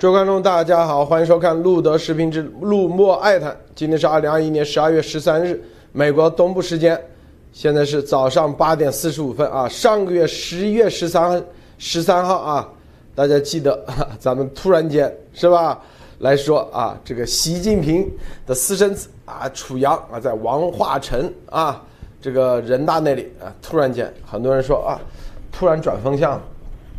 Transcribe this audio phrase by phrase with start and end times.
[0.00, 3.54] 诸位观众，大家好，欢迎收看路德视频之路莫爱谈。
[3.74, 5.62] 今天是二零二一年十二月十三日，
[5.92, 6.98] 美国东部时间，
[7.52, 9.68] 现在是早上八点四十五分啊。
[9.68, 11.44] 上个月十一月十三
[11.76, 12.66] 十三号啊，
[13.14, 13.78] 大家记得
[14.18, 15.78] 咱们突然间是吧
[16.20, 18.10] 来说啊，这个习近平
[18.46, 21.84] 的私生子啊，楚阳啊，在王化成啊
[22.22, 24.96] 这个人大那里啊，突然间很多人说啊，
[25.52, 26.40] 突然转风向，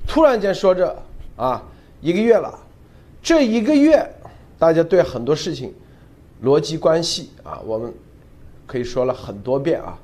[0.08, 0.96] 突然间说这
[1.36, 1.63] 啊
[1.99, 2.60] 一个月了。
[3.22, 4.04] 这一个月，
[4.58, 5.72] 大家对很多事情
[6.44, 7.94] 逻辑关系啊，我们
[8.66, 9.98] 可以说了很多遍啊。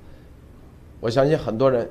[0.99, 1.89] 我相信很多人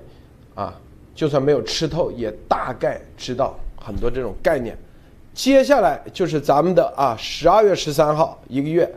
[0.54, 0.72] 啊，
[1.14, 4.78] 就算没有吃透，也大概知道很多这种概念。
[5.34, 8.88] 接下来就是咱们的啊，十二月十三号一个月，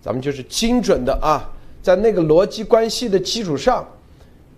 [0.00, 1.46] 咱们就是精准的啊，
[1.82, 3.86] 在那个逻辑关系的基础上，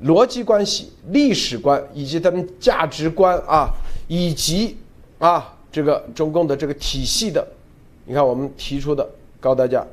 [0.05, 3.69] 逻辑关系、历史观以及他们价值观啊，
[4.07, 4.77] 以及
[5.19, 5.53] 啊。
[5.73, 7.45] 这个中共的这个体系的，
[8.05, 9.09] 你看我们提出的，
[9.41, 9.85] 告诉大家，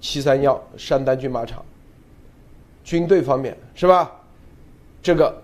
[0.00, 1.64] 七三幺山丹军马场，
[2.84, 4.10] 军队方面是吧？
[5.02, 5.36] 这个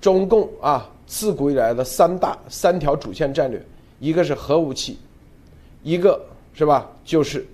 [0.00, 3.62] 中共啊，自古以来的三大三条主线战略，
[4.00, 4.98] 一个是核武器，
[5.82, 6.18] 一个
[6.54, 7.46] 是吧，就是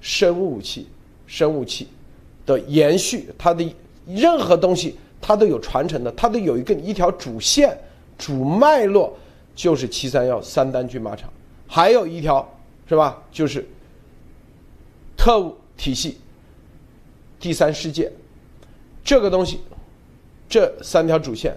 [0.00, 0.88] 生物武器，
[1.28, 1.86] 生物武器
[2.44, 3.64] 的延续，它的
[4.04, 7.78] 任何东西它都有传承的，它都有一个一条主线
[8.18, 9.16] 主脉络。
[9.56, 11.32] 就是七三幺三单军马场，
[11.66, 12.46] 还有一条
[12.86, 13.20] 是吧？
[13.32, 13.66] 就是
[15.16, 16.18] 特务体系、
[17.40, 18.12] 第三世界
[19.02, 19.60] 这个东西，
[20.46, 21.56] 这三条主线，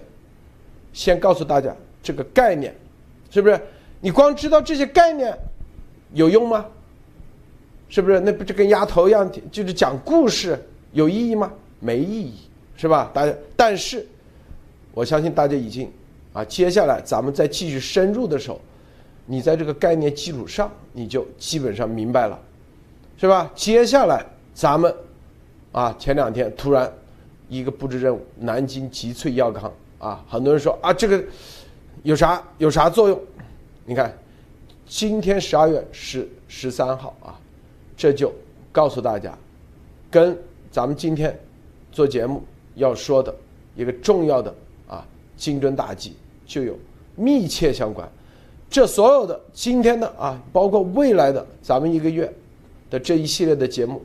[0.94, 2.74] 先告诉大家这个概念，
[3.30, 3.60] 是不是？
[4.00, 5.36] 你光知道这些概念
[6.14, 6.66] 有用吗？
[7.90, 8.18] 是不是？
[8.20, 10.58] 那不就跟丫头一样，就是讲故事
[10.92, 11.52] 有意义吗？
[11.80, 12.34] 没意义，
[12.76, 13.10] 是吧？
[13.12, 14.08] 大家，但是
[14.94, 15.92] 我相信大家已经。
[16.32, 18.60] 啊，接下来咱们再继续深入的时候，
[19.26, 22.38] 你在这个概念基础上，你就基本上明白了，
[23.16, 23.50] 是吧？
[23.54, 24.24] 接下来
[24.54, 24.94] 咱们，
[25.72, 26.92] 啊，前两天突然
[27.48, 31.20] 一个布置任务，南京集萃药康啊，很多人说啊，这个
[32.04, 33.20] 有啥有啥作用？
[33.84, 34.16] 你看，
[34.86, 37.34] 今天十二月十十三号啊，
[37.96, 38.32] 这就
[38.70, 39.36] 告诉大家，
[40.08, 40.38] 跟
[40.70, 41.36] 咱们今天
[41.90, 42.44] 做节目
[42.76, 43.34] 要说的
[43.74, 44.54] 一个重要的。
[45.40, 46.14] 精准打击
[46.46, 46.78] 就有
[47.16, 48.06] 密切相关，
[48.68, 52.30] 这所有的今天的啊，包括未来的咱们一个月
[52.90, 54.02] 的这一系列的节目，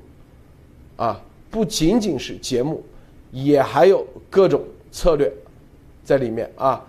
[0.95, 2.81] 啊，不仅仅是节目，
[3.31, 4.63] 也还有各种
[4.93, 5.29] 策略
[6.05, 6.81] 在里面啊，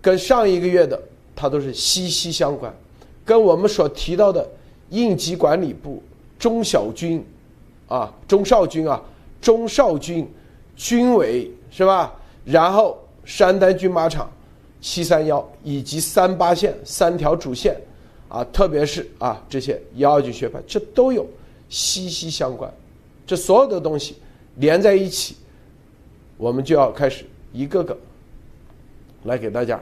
[0.00, 0.98] 跟上一个月的
[1.34, 2.74] 它都是息息相关，
[3.26, 4.48] 跟我们所提到的
[4.88, 6.02] 应急管理部
[6.38, 7.22] 中小军
[7.88, 9.02] 啊、中少军啊、
[9.38, 10.26] 中少军
[10.74, 12.14] 军委是吧？
[12.42, 12.98] 然后。
[13.26, 14.30] 山丹军马场、
[14.80, 17.76] 七三幺以及三八线三条主线，
[18.28, 21.26] 啊，特别是啊这些幺二九学派，这都有
[21.68, 22.72] 息息相关。
[23.26, 24.16] 这所有的东西
[24.54, 25.36] 连在一起，
[26.36, 27.98] 我们就要开始一个个
[29.24, 29.80] 来给大家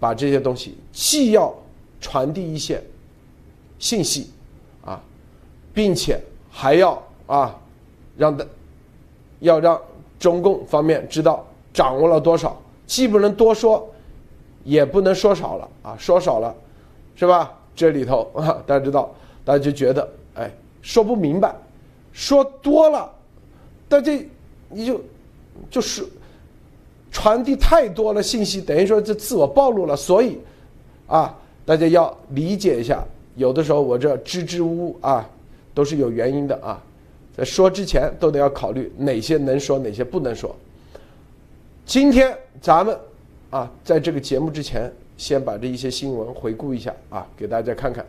[0.00, 1.54] 把这些东西，既要
[2.00, 2.82] 传递一些
[3.78, 4.30] 信息
[4.84, 5.00] 啊，
[5.72, 6.20] 并且
[6.50, 7.56] 还要啊
[8.16, 8.44] 让的
[9.38, 9.80] 要让
[10.18, 11.46] 中共方面知道。
[11.72, 12.60] 掌握了多少？
[12.86, 13.88] 既不能多说，
[14.64, 15.96] 也不能说少了啊！
[15.98, 16.54] 说少了，
[17.14, 17.52] 是吧？
[17.74, 19.10] 这里头啊，大家知道，
[19.44, 20.50] 大家就觉得哎，
[20.82, 21.50] 说不明白；
[22.12, 23.10] 说多了，
[23.88, 24.12] 大家
[24.68, 25.00] 你就
[25.70, 26.04] 就是
[27.10, 29.96] 传递太多了信息，等于说这自我暴露了。
[29.96, 30.38] 所以
[31.06, 31.34] 啊，
[31.64, 33.02] 大家要理解一下，
[33.36, 35.26] 有的时候我这支支吾吾啊，
[35.72, 36.82] 都是有原因的啊。
[37.34, 40.54] 在说之前，都得要考虑哪些能说，哪些不能说。
[41.84, 42.96] 今天咱们
[43.50, 48.04] 啊，在这个节目之前，先把这一些新闻回顾一下啊，给大家看看。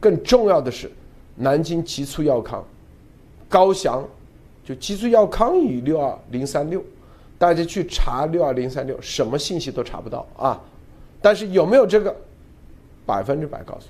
[0.00, 0.90] 更重要的是，
[1.34, 2.64] 南京急促药康
[3.48, 4.06] 高翔，
[4.64, 6.82] 就急促药康与六二零三六，
[7.36, 10.60] 大家去查六二零三六，什么信息都查不到啊。
[11.20, 12.14] 但是有没有这个，
[13.04, 13.86] 百分之百告诉，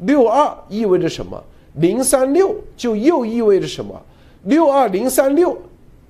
[0.00, 1.42] 六二意味着什么？
[1.74, 4.00] 零三六就又意味着什么？
[4.44, 5.56] 六二零三六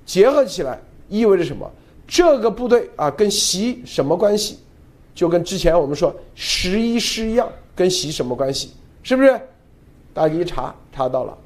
[0.05, 1.69] 结合起来意味着什么？
[2.09, 4.57] 这个部队啊，跟习什么关系？
[5.13, 8.71] 就跟之前我们说十一师一样，跟习什么关系？
[9.03, 9.39] 是不是？
[10.11, 11.37] 大家一查查到了，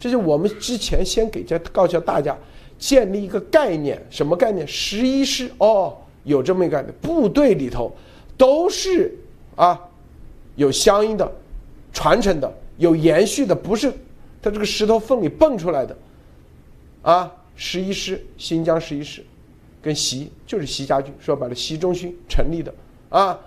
[0.00, 2.34] 这就我们之前先给这告诉大家，
[2.78, 4.66] 建立一个概念，什么概念？
[4.66, 5.94] 十一师哦，
[6.24, 7.94] 有这么一个概念，部队里头
[8.36, 9.14] 都是
[9.56, 9.78] 啊，
[10.56, 11.30] 有相应的
[11.92, 13.92] 传承的，有延续的，不是
[14.40, 15.94] 它这个石头缝里蹦出来的
[17.02, 17.30] 啊。
[17.56, 19.22] 十一师，新疆十一师。
[19.80, 22.72] 跟习就是习家军，说白了，习中心成立的
[23.08, 23.38] 啊。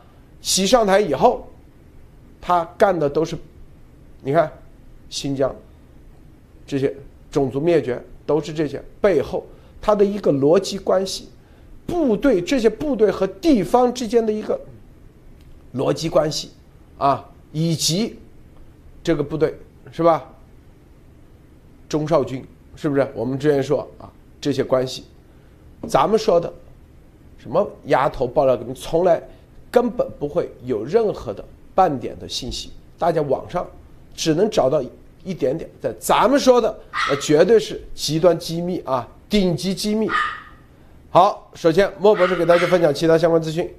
[0.41, 1.47] 习上台以后，
[2.39, 3.37] 他干的都是，
[4.21, 4.51] 你看，
[5.09, 5.55] 新疆
[6.65, 6.95] 这些
[7.29, 9.45] 种族灭绝都是这些背后
[9.79, 11.29] 他的一个逻辑关系，
[11.85, 14.59] 部队这些部队和地方之间的一个
[15.75, 16.49] 逻辑关系
[16.97, 18.17] 啊，以及
[19.03, 19.55] 这个部队
[19.91, 20.27] 是吧？
[21.87, 22.43] 钟少军
[22.75, 23.11] 是不是？
[23.13, 25.03] 我们之前说啊，这些关系，
[25.87, 26.51] 咱们说的
[27.37, 29.21] 什么丫头爆料革命，从来
[29.71, 31.43] 根本不会有任何的
[31.73, 33.67] 半点的信息，大家网上
[34.13, 34.81] 只能找到
[35.23, 35.69] 一点点。
[35.81, 36.79] 在咱们说的，
[37.09, 40.07] 那绝对是极端机密啊，顶级机密。
[41.09, 43.73] 好，首先莫博士给大家分享其他相关资讯。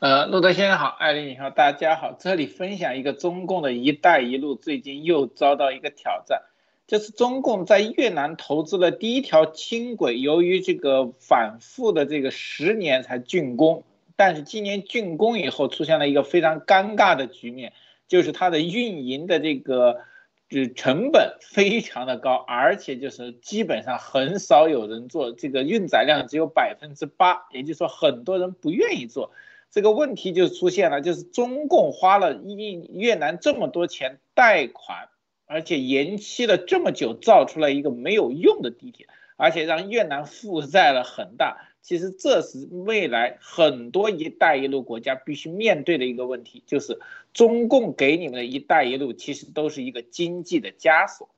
[0.00, 6.42] 呃，路德先生好，艾琳你好，大家好，这里分享一个中共的一带一路最近又遭到一个挑战，
[6.88, 13.84] 就是中共在越南投资了第一条轻轨，由于这个反复的这个十年才竣工，
[14.16, 17.74] 但是今年竣工以后出现了一个非常尴尬的局面，
[18.08, 20.00] 就是它的运营的这个
[20.48, 29.30] 就成本非常的高，而且就是基本上很少有人做，这个运载量只有百分之八，也就是说很多人不愿意做。
[29.70, 35.10] 这个问题就出现了，就是中共花了一越南这么多钱贷款，
[35.48, 41.64] 而且延期了这么久，造出来一个没有用的地铁，而且让越南负债了很大。
[41.80, 47.00] 其实这是未来很多“一带一路”国家必须面对的一个问题，就是
[47.32, 51.30] 中共给你们的一带一路，其实都是一个经济的枷锁。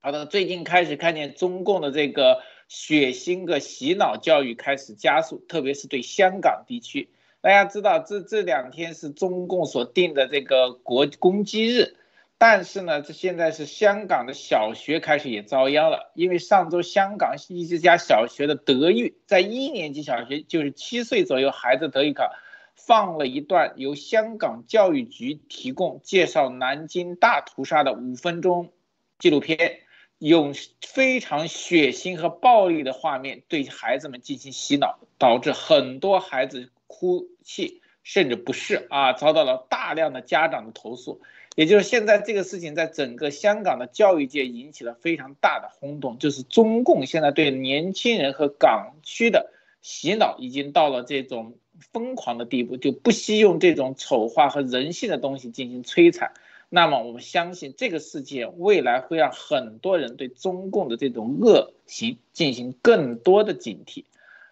[0.00, 7.08] 好的，最近开始看见中共的这个血腥的洗脑教育开始加速，特别是对香港地区。
[7.40, 11.94] 大家知道，这这两天是中共所定的这个国公鸡日，
[12.42, 22.30] 但是呢，这现在是香港的小学开始也遭殃了，因为上周香港一家小学的德育，在一年级小学，就是七岁左右孩子德育课，
[22.74, 28.72] 放了一段由香港教育局提供介绍南京大屠杀的五分钟
[29.18, 29.80] 纪录片，
[30.16, 36.70] 用非常血腥和暴力的画面对孩子们进行洗脑，导致很多孩子。
[36.92, 41.20] 哭泣甚至不适啊，遭到了大量的家长的投诉。
[41.60, 46.16] 也就是现在这个事情，在整个香港的教育界引起了非常大的轰动。
[46.16, 49.52] 就是中共现在对年轻人和港区的
[49.82, 51.58] 洗脑已经到了这种
[51.92, 56.32] 疯狂的地步，就不惜用这种丑化和人性的东西进行摧残。
[56.70, 64.04] 那么我们相信这个事件未来会让很多人对中共的这种恶行进行更多的警惕。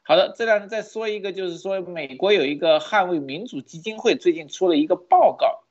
[0.03, 5.63] 好的，这两天再说一个，就是说美国有一个捍卫民主基金会最近出了一个报告，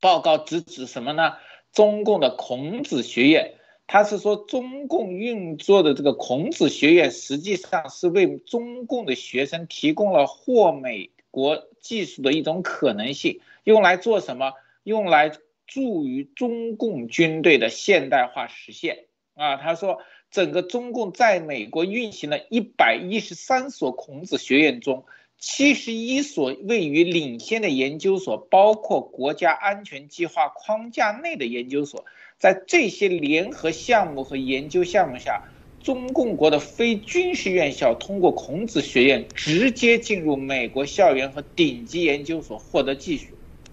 [0.00, 1.34] 报告直指什么呢？
[1.72, 3.54] 中共的孔子学院，
[3.86, 14.52] 他是说中共运作的这个孔子学院实际上是为中共的学生提供了获美国技术的一种可能性，用来做什么？
[14.82, 15.32] 用来
[15.66, 20.00] 助于中共军队的现代化实现啊，他说。
[20.28, 25.06] 整个中共在美国运行了一百一十三所孔子学院中，
[25.38, 32.04] 七十一所位于领先的研究所，包括国家安全计划框架内的研究所。
[32.38, 35.44] 在这些联合项目和研究项目下，
[35.82, 43.26] 中共国的非军事院校通过孔子学院直接进入美国校园和顶级研究所获得技术，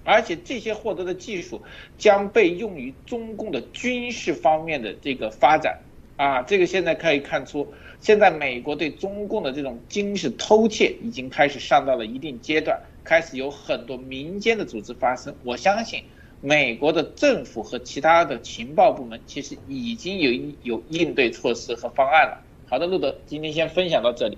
[0.03, 1.61] 而且这些获得的技术
[1.97, 5.79] 将被用于中共的军事方面的这个发展。
[6.15, 7.67] 啊，这个现在可以看出，
[7.99, 15.33] 现在美国对中共的这种军事偷窃已经开始上到了一定阶段，开始有很多民间的组织发生。
[15.43, 16.03] 我相信，
[16.39, 22.39] 美国的政府和其他的情报部门其实已经有有应对措施和方案了。
[22.69, 24.37] 好的，路德，今天先分享到这里。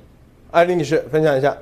[0.52, 1.58] 艾丽女士，分享一下。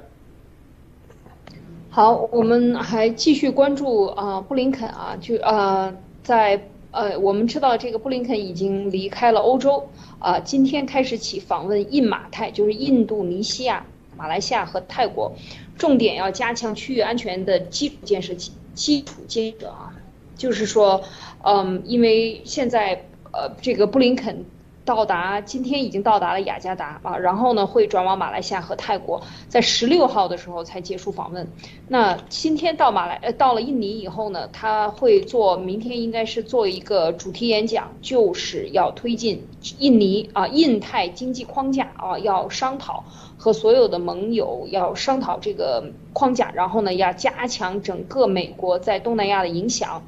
[1.90, 5.92] 好，我们还继续关注啊，布林肯啊，就啊，
[6.22, 6.62] 在。
[6.94, 13.84] 呃，我们知道这个布林肯已经离开了欧洲，啊，今天开始起访问印马泰，就是印度尼西亚、
[14.16, 15.34] 马来西亚和泰国，
[15.76, 19.92] 重点要加强区域安全的基础建设基基础建设啊，
[20.38, 21.02] 就是说，
[21.44, 24.46] 嗯，因为现在呃，这个布林肯。
[24.86, 31.48] 到达今天已经到达了雅加达啊，然后呢会转往马来西亚和泰国，在十六号的时候才结束访问。
[31.88, 39.48] 那今天到马来呃到了印尼以后呢，他会做明天应该是做一个主题演讲，就是要推进
[39.80, 43.06] 印尼啊印太经济框架啊，要商讨
[43.38, 50.04] 和所有的盟友要商讨这个框架，然后呢要加强整个美国在东南亚的影响。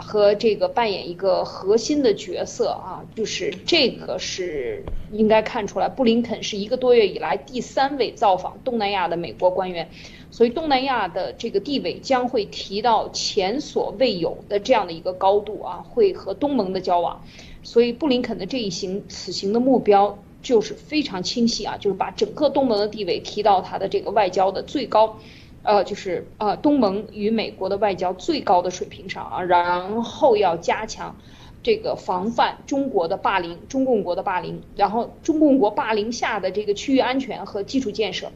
[0.00, 9.88] 和这个扮演一个核心的角色啊，就是这个是应该看出来，布林肯是一个多月以来第三位造访东南亚的美国官员，
[10.30, 17.22] 所以东南亚的这个地位将会提到前所未有的这样的一个高度啊，会和东盟的交往，
[17.62, 25.18] 所以布林肯的这一行此行的目标就是非常清晰啊，就是把整个东盟的地位提到他的这个外交的最高。
[25.62, 31.16] 呃，就是呃，东盟与美国的外交最高的水平上啊，然后要加强
[31.62, 38.32] 这个防范中国的霸凌，中共国的霸凌，然后中共国霸凌下的这个区域安全和基础建设，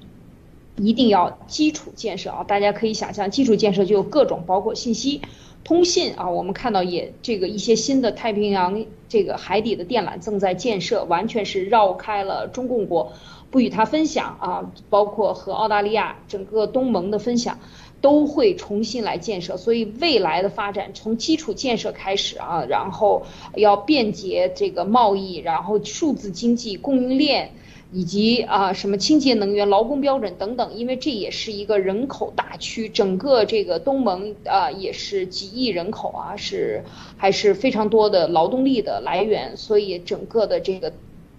[0.77, 2.45] 一定要基础建设啊！
[2.45, 5.23] 大家可以想象，基础建设就有各种，包括信息、
[5.65, 6.29] 通信啊。
[6.29, 13.13] 我们看到也这个一些新的太平洋这个海底的电缆正在建设，完全是绕开了中共国。
[13.55, 17.57] 不与他分享啊，包括和澳大利亚整个东盟的分享，
[18.01, 19.57] 都会重新来建设。
[19.57, 23.23] 所以未来的发展从基础建设开始啊，然后
[23.55, 27.53] 要便捷这个贸易，然后数字经济、供应链，
[27.93, 30.75] 以及啊什么清洁能源、劳工标准等等。
[30.75, 36.83] 因为这也是一个人口大区，整个这个东盟啊也是几亿人口啊，是
[37.17, 40.93] 还是非常多的劳动力的来源，所以整个的这个。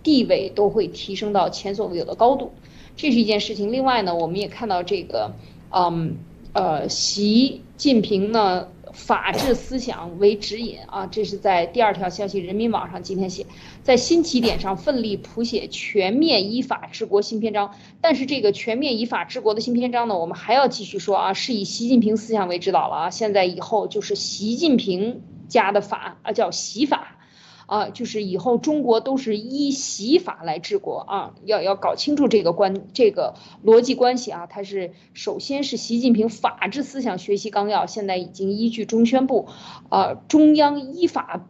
[0.05, 2.51] 地位都会提升到前所未有的高度，
[2.95, 3.73] 这是一件事情。
[3.73, 5.33] 另外呢，我们也看到这个，
[5.71, 6.17] 嗯，
[6.53, 13.47] 呃，习近平呢，法治思想为指引啊，这是在第二条消息，人民网上今天写，
[13.81, 17.73] 在新起点上奋力谱写全面依法治国新篇章。
[17.99, 23.09] 但是这个全面依法治国的新篇章呢，我们还要继续说啊，是以习近平思想为指导了啊。
[23.09, 27.17] 现在以后就是习近平家的法啊，叫习法。
[27.65, 34.47] 啊，就是以后中国都是依习法来治国啊，要要搞清楚这个关这个逻辑关系啊。
[34.47, 39.47] 它是首先是习近平法治思想学习纲要，现在已经依据中宣部，
[39.89, 41.47] 啊，中央依法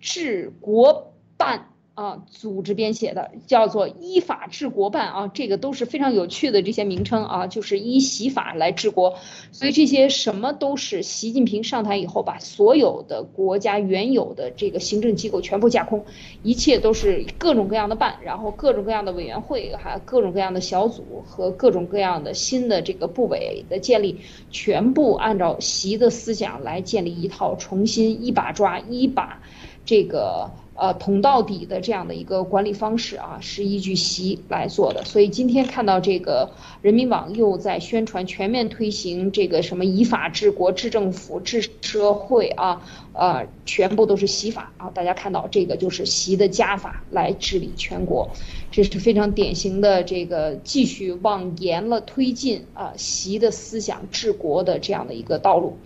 [0.00, 1.70] 治国办。
[1.98, 9.16] 啊，组织编写的叫做依法治国办啊，这个都是非常有趣的这些名称啊，就是依习法来治国，
[9.50, 16.04] 所以这些什么都是习近平上台以后把所有的国家原有的这个行政机构全部架空，
[16.44, 24.20] 一切都是各种各样的办，然后各种各样的委员会，还各种各样的小组和各种各样的新的这个部委的建立，
[24.52, 29.42] 全部按照习的思想来建立一套重新一把抓一把
[29.84, 30.48] 这个。
[30.80, 35.04] 呃，捅到底的这样的一个管理方式啊，是依据习来做的。
[35.04, 36.48] 所以今天看到这个
[36.82, 42.80] 人民网又在宣传全面推行这个什么以法治国、治政府、治社会啊，
[43.12, 44.88] 呃，全部都是习法啊。
[44.90, 48.30] 大家看到这个就是习的家法来治理全国，
[48.70, 55.76] 这是非常典型的这个继续往严了推进啊习的思想治国的这样的一个道路。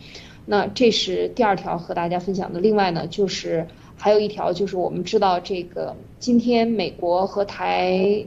[0.44, 2.60] 那这是第二条和大家分享的。
[2.60, 3.66] 另外呢，就是。
[4.02, 8.24] 还有一条就是，我们知道这个今天美国和台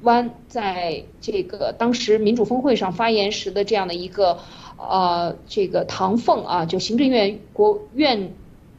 [0.00, 4.38] 湾在这个当时民主峰会上发言时的这样的一个
[4.78, 8.32] 呃这个唐凤啊，就行政院国院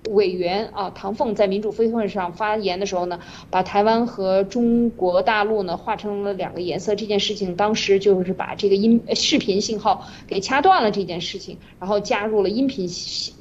[0.09, 3.19] 委员啊，唐凤在民主峰会上发言的时候呢，
[3.51, 6.95] 把台湾和中国大陆呢画成了两个颜色。
[6.95, 12.87] 这件事情当时就是把这个音视频信号给掐断了这件事情，然后加入了音频，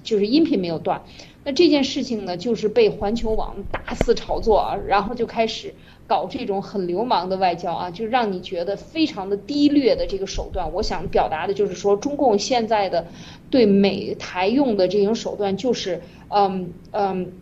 [0.03, 1.03] 就是音频没有断。
[1.49, 5.75] 那这件事情呢，就是被环球网大肆炒作啊，然后就开始
[6.07, 10.71] 搞这种很流氓的外交啊，就让你觉得非常的低劣的这个手段。
[10.75, 13.07] 我想表达的就是说，中共现在的
[13.49, 17.33] 对美台用的这种手段，就是嗯嗯。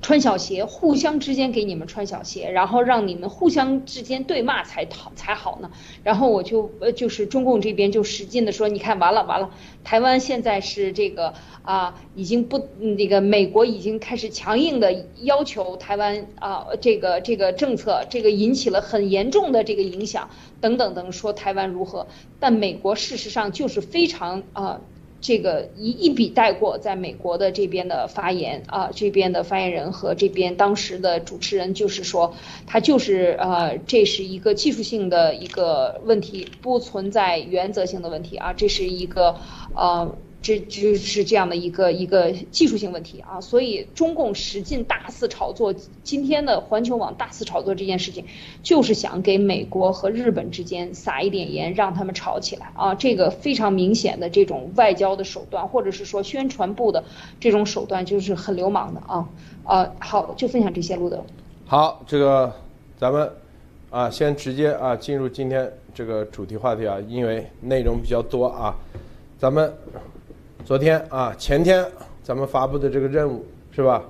[0.00, 5.70] 穿小鞋，互相之间给你们穿小鞋，然后让你们互相之间对骂才好才好呢。
[6.04, 9.50] 然后我就呃就是中共这边就使劲的说，你看完了完了，
[9.82, 22.06] 台湾现在是这个啊，已经不那个美国已经开始强硬的要求台湾啊，这个这个政策，这个引起了很严重的这个影响等等等，说台湾如何？
[22.38, 24.80] 但美国事实上就是非常啊。
[25.20, 32.34] 这个一一笔带过，在美国的这边的发言啊，这边的发言人和这边当时的主持人就是说，
[32.66, 39.36] 他就是呃，这是一个技术性的一个问题，不存在原则性的问题啊，这是一个
[39.74, 40.16] 呃。
[40.40, 48.24] 这就是这样的一个一个技术性问题啊，所以中共使劲大肆炒作，今天的环球网大肆炒作这件事情，
[48.62, 52.94] 就是想给美国和日本之间撒一点盐，让他们吵起来啊。
[52.94, 57.02] 这个非常明显的这种外交的手段，或者是说宣传部的
[57.40, 59.28] 这种手段，就是很流氓的啊。
[59.64, 61.22] 啊，好，就分享这些，路德。
[61.66, 62.50] 好，这个
[62.96, 63.30] 咱们
[63.90, 68.74] 啊，先直接啊进入今天这个主题话题啊，因为内容比较多啊，
[69.36, 69.70] 咱们。
[70.68, 71.82] 昨天啊，前天
[72.22, 74.04] 咱们发布的这个任务是吧？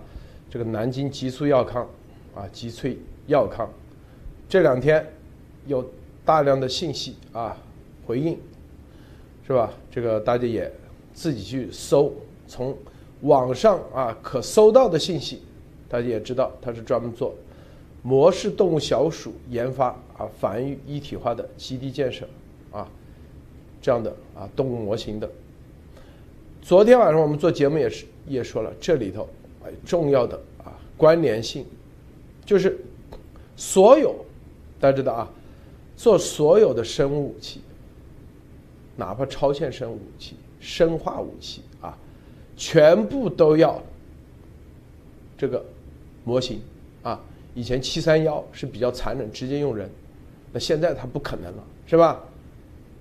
[0.51, 1.89] 这个南京极速药康
[2.35, 2.97] 啊，极萃
[3.29, 3.73] 药康，
[4.49, 5.07] 这两天
[5.69, 5.89] 有
[6.25, 7.57] 大量的信息啊
[8.05, 8.37] 回应，
[9.47, 9.73] 是吧？
[9.89, 10.69] 这个大家也
[11.15, 12.13] 自己去搜，
[12.49, 12.77] 从
[13.21, 15.43] 网上啊可搜到的信息，
[15.89, 17.33] 大家也知道它是专门做
[18.03, 22.29] 模式动物小鼠研发啊繁育一体化的基地建设
[22.73, 22.89] 啊
[23.81, 25.31] 这样的啊动物模型的。
[26.69, 29.27] 昨天晚上我们做节目也是也说了，这里头
[29.87, 31.65] 重要的啊关联性，
[32.45, 32.79] 就是
[33.57, 34.15] 所有
[34.79, 35.31] 大家知道啊，
[35.97, 37.63] 做所有的生物武器，
[38.97, 41.97] 哪怕超限生物武器、生化武器啊，
[42.55, 43.83] 全部都要
[45.39, 45.65] 这个
[46.23, 46.61] 模型
[47.03, 47.19] 啊。
[47.55, 49.89] 以前七三幺是比较残忍，直接用人，
[50.53, 52.23] 那现在它不可能了，是吧？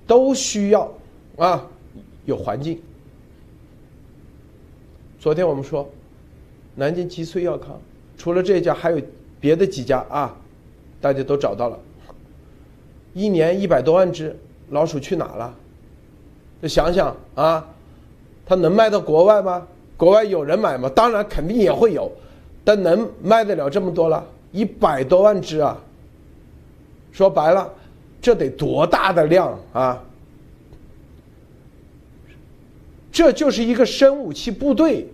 [0.08, 0.90] 都需要
[1.36, 1.68] 啊
[2.24, 2.82] 有环境。
[5.20, 5.90] 昨天我们说，
[6.76, 7.80] 南京极萃药康
[8.18, 9.02] 除了这家，还有
[9.40, 10.36] 别的几家啊，
[11.02, 11.80] 大家都找到了。
[13.14, 14.36] 一年一百多万只
[14.70, 15.54] 老鼠去哪了？
[16.62, 17.68] 就想想啊，
[18.46, 19.68] 它能卖到国外吗？
[19.96, 20.88] 国外有人买吗？
[20.90, 22.12] 当然肯定也会有，
[22.64, 24.24] 但能卖得了这么多了？
[24.52, 25.78] 一百多万只啊！
[27.12, 27.68] 说白了，
[28.22, 30.04] 这得多大的量啊！
[33.18, 35.08] 这就是一个生武器部队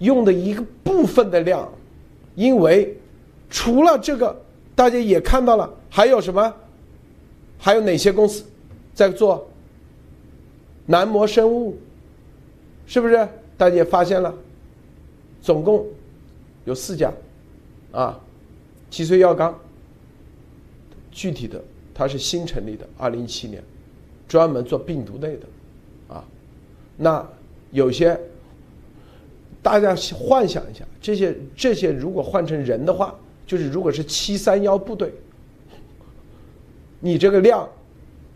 [0.00, 1.72] 用的一个部分的量，
[2.34, 2.98] 因为
[3.48, 4.36] 除了这个，
[4.74, 6.52] 大家也看到了，还有什么？
[7.56, 8.44] 还有哪些公司
[8.92, 9.48] 在做
[10.86, 11.78] 南模生物？
[12.84, 13.14] 是不是？
[13.56, 14.34] 大家也发现了，
[15.40, 15.86] 总共
[16.64, 17.12] 有四家
[17.92, 18.18] 啊，
[18.90, 19.56] 脊髓药纲。
[21.12, 21.62] 具体的，
[21.94, 23.62] 它是新成立的，二零一七年，
[24.26, 25.46] 专门做病毒类的。
[26.08, 26.24] 啊
[26.96, 27.26] 那
[27.72, 28.18] 有些，
[29.62, 33.14] 大家幻想一下，这些这些如果换成人的话，
[33.46, 35.12] 就是如果是七三幺部队，
[37.00, 37.68] 你这个量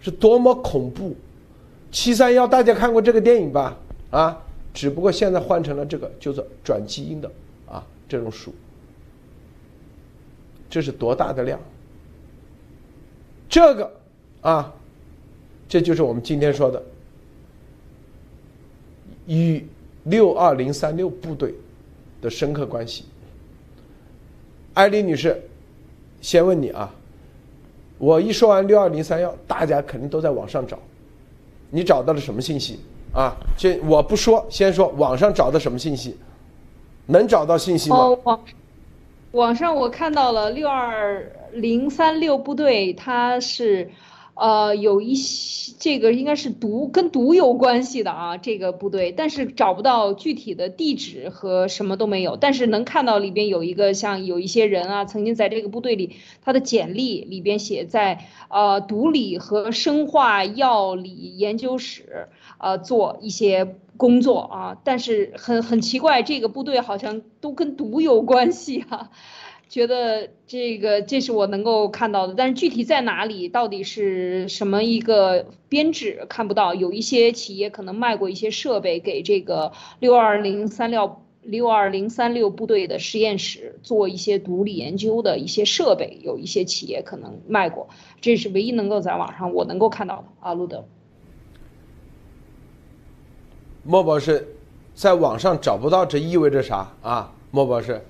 [0.00, 1.14] 是多么恐怖！
[1.92, 3.76] 七三幺大家看过这个电影吧？
[4.10, 4.42] 啊，
[4.74, 7.30] 只不过现在换成了这个，就是转基因的
[7.66, 8.52] 啊这种鼠，
[10.68, 11.60] 这是多大的量？
[13.48, 13.90] 这个
[14.40, 14.74] 啊，
[15.68, 16.82] 这就是我们今天说的。
[19.28, 19.64] 与
[20.04, 21.54] 六二零三六部队
[22.20, 23.04] 的深刻关系，
[24.72, 25.40] 艾丽女士，
[26.20, 26.92] 先问你啊，
[27.98, 30.78] 我一说完六二零三幺，大家肯定都在网上找，
[31.70, 32.80] 你找到了什么信息
[33.12, 33.36] 啊？
[33.56, 36.16] 这我不说，先说网上找的什么信息，
[37.06, 38.08] 能找到信息吗？
[38.24, 38.40] 网
[39.32, 43.90] 网上我看到了六二零三六部队，它是。
[44.38, 69.10] 呃，有一些这个应该是毒跟毒有关系的啊，这个部队，但是找不到具体的地址和什么都没有，但是能看到里边有一个像有一些人啊，曾经在这个部队里，他的简历里边写在呃毒理和生化药理研究室呃做一些工作啊，但是很很奇怪，这个部队好像都跟毒有关系啊。
[69.68, 76.74] 觉得这个这是我能够看到的，但是具体在哪里，到底是什么一个编制看不到。
[76.74, 87.88] 有一些企业可能卖过一些设备给这个六二零三六六二零三六部队的实验室做一些独立研究的一些设备，有一些企业可能卖过，
[88.22, 90.86] 这是唯一能够在网上我能够看到的啊，路德。
[93.82, 94.56] 莫博士，
[94.94, 97.34] 在网上找不到，这意味着啥啊？
[97.50, 98.02] 莫博士。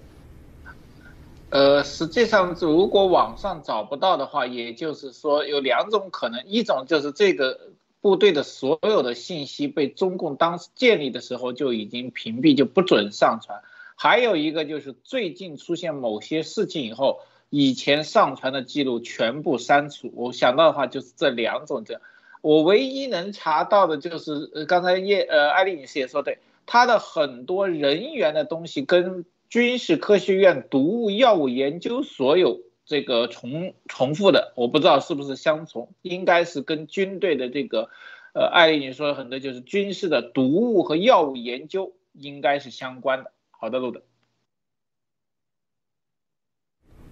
[1.51, 7.71] 呃，实际上，如果网上找不到的话，也就是说有两种可能，一种就是这个
[8.03, 13.63] 部队的所有的信息被中共当时建立的时候就已经屏蔽，就不准上传；
[13.97, 20.13] 还有一个就是最近出现某些事情以后，以前上传的记录全部删除。
[20.15, 22.03] 我想到的话就是这两种这样。
[22.43, 29.25] 我唯一能查到的就是，呃，刚才叶呃艾丽女士也说对，他的很多人员的东西跟。
[29.49, 37.89] 军事科学院毒物药物研究所有这个重重复的，我不知道是不是相重，应该是跟军队的这个，
[38.35, 43.33] 呃，艾丽你说的很多，就是军事的毒物和药物研究应该是相关的。
[43.51, 44.03] 好的，路德，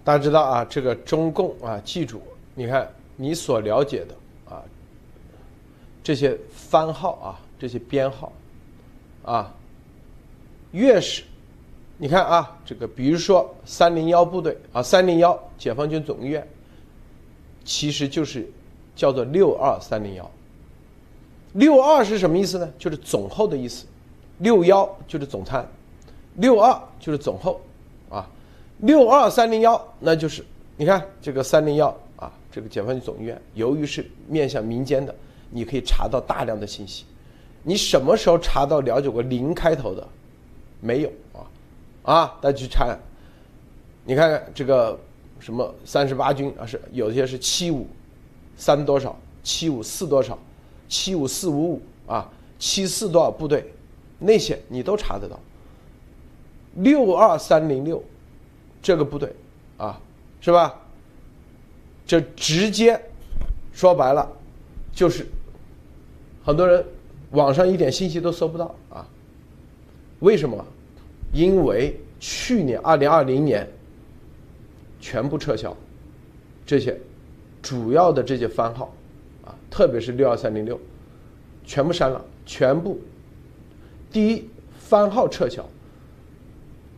[0.05, 2.22] 大家知道啊，这个中共啊，记住，
[2.55, 4.14] 你看你所了解的
[4.55, 4.62] 啊，
[6.03, 8.33] 这些番号啊，这些编号
[9.25, 9.55] 啊，
[10.72, 11.25] 越是。
[11.98, 16.46] 你看啊，这个比如说三零幺部队啊，三零幺解放军总医院，
[17.64, 18.46] 其实就是
[18.94, 20.30] 叫做六二三零幺。
[21.54, 22.70] 六二是什么意思呢？
[22.78, 23.87] 就是总后的意思。
[24.40, 25.66] 六幺就是总参，
[26.35, 27.59] 六二就是总后，
[28.11, 28.28] 啊，
[28.80, 30.44] 六二三零幺那就是
[30.76, 35.14] 你看这个三零幺啊，这个解放军总医院，由于是面向民间的，
[35.48, 37.06] 你可以查到大量的信息。
[37.62, 40.06] 你什么时候查到了解过零开头的？
[40.78, 41.40] 没有啊，
[42.07, 42.97] 啊，大家去查，
[44.05, 44.99] 你看看这个
[45.40, 47.87] 什么三十八军啊，是有些是七五
[48.57, 50.38] 三多少，七五四多少，
[50.88, 53.73] 七五四五五啊，七四多少部队。
[54.19, 55.38] 那些你都查得到，
[56.77, 58.03] 六二三零六
[58.81, 59.35] 这个部队
[59.77, 60.01] 啊，
[60.40, 60.81] 是吧？
[62.07, 62.99] 这直接
[63.73, 64.31] 说白了，
[64.92, 65.27] 就是
[66.45, 66.87] 很多人
[67.33, 69.07] 网上一点信息都搜不到啊。
[70.21, 70.64] 为什么？
[71.33, 73.69] 因为去年二零二零年
[75.01, 75.77] 全部撤销
[76.65, 76.99] 这些
[77.62, 78.95] 主要的这些番号
[79.45, 80.81] 啊，特别是六二三零六，
[81.65, 82.99] 全部删了，全部。
[84.11, 85.69] 第一，番号撤销，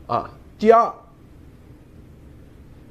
[0.06, 0.92] 啊，第二，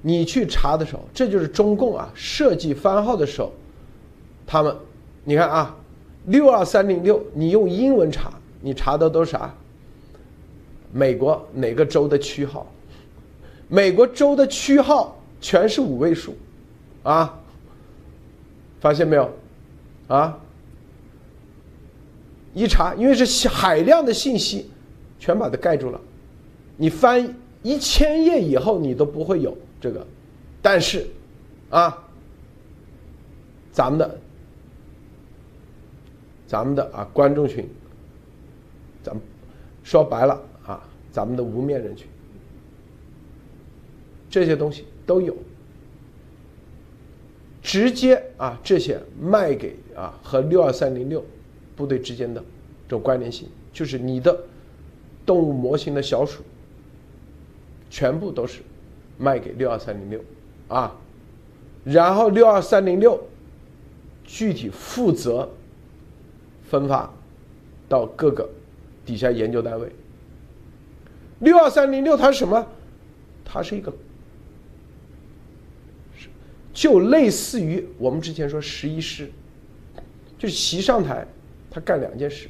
[0.02, 3.54] 你去查的时候，这就是中共啊设计番号的时候，
[4.46, 4.76] 他们，
[5.24, 5.76] 你看啊，
[6.26, 9.54] 六二三零六，你用英文查，你查的都是啥？
[10.92, 12.66] 美国哪个州的区号？
[13.68, 16.36] 美国州的区号全是五位数，
[17.04, 17.38] 啊，
[18.80, 19.30] 发现没有？
[20.08, 20.40] 啊？
[22.54, 24.72] 一查，因为是海量的信息，
[25.20, 26.02] 全把它盖住了。
[26.76, 30.08] 你翻一千页以后，你都不会有这个。
[30.62, 31.06] 但是，
[31.70, 32.04] 啊，
[33.72, 34.20] 咱们的，
[36.48, 37.70] 咱们的啊观众群，
[39.04, 39.22] 咱们
[39.84, 40.42] 说白了，
[41.18, 42.08] 咱们的无面人群，
[44.30, 45.36] 这些东西都有，
[47.64, 51.26] 直接啊这些卖给啊和六二三零六。
[51.76, 52.40] 部队之间的
[52.88, 54.36] 这种关联性，就是你的
[55.26, 56.44] 动物模型的小鼠，
[57.90, 58.62] 全部都是
[59.18, 60.20] 卖给六二三零六
[60.68, 60.96] 啊，
[61.84, 63.20] 然后六二三零六
[64.24, 65.48] 具体负责
[66.64, 67.12] 分发
[67.88, 68.48] 到各个
[69.04, 69.88] 底下研究单位。
[71.40, 72.68] 六二三零六它是什么？
[73.46, 73.94] 它是一个，
[76.74, 79.30] 就类似于我们之前说十一师，
[80.38, 81.28] 就是席上台。
[81.70, 82.48] 他干两件事，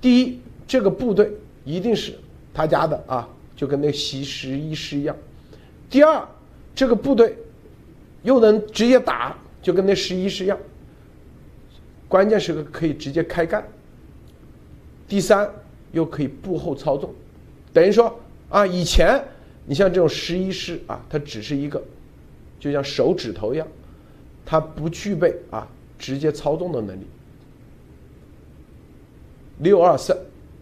[0.00, 1.30] 第一，这个部队
[1.64, 2.14] 一定是
[2.54, 5.14] 他家的啊，就跟那习十一师一样；
[5.90, 6.26] 第二，
[6.74, 7.36] 这个部队
[8.22, 10.58] 又能直接打，就跟那十一师一样。
[12.08, 13.62] 关键时刻可以直接开干。
[15.06, 15.50] 第三，
[15.92, 17.12] 又可以步后操纵，
[17.74, 19.22] 等于说啊，以前
[19.66, 21.82] 你像这种十一师啊，它只是一个，
[22.58, 23.66] 就像手指头一样，
[24.46, 27.04] 它不具备啊直接操纵的能力。
[29.58, 30.16] 六二三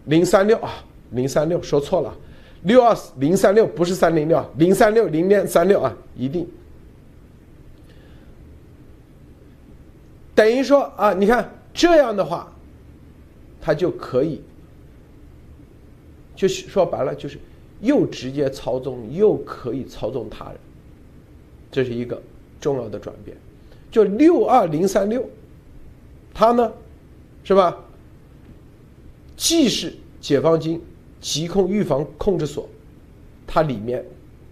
[0.05, 2.15] 零三六啊，零三六说错了，
[2.63, 6.47] 六二零三六不是三零六，零三六零点三六啊，一定
[10.33, 12.51] 等于说啊，你看这样的话，
[13.61, 14.41] 他就可以，
[16.35, 17.37] 就是说白了，就是
[17.81, 20.55] 又直接操纵，又可以操纵他人，
[21.71, 22.21] 这是一个
[22.59, 23.35] 重要的转变。
[23.91, 25.29] 就六二零三六，
[26.33, 26.71] 它呢，
[27.43, 27.77] 是吧？
[29.35, 30.81] 既是解放军
[31.19, 32.69] 疾控预防控制所，
[33.45, 34.03] 它里面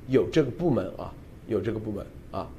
[0.08, 1.14] 有这个部门啊，
[1.48, 2.50] 有这个部门啊，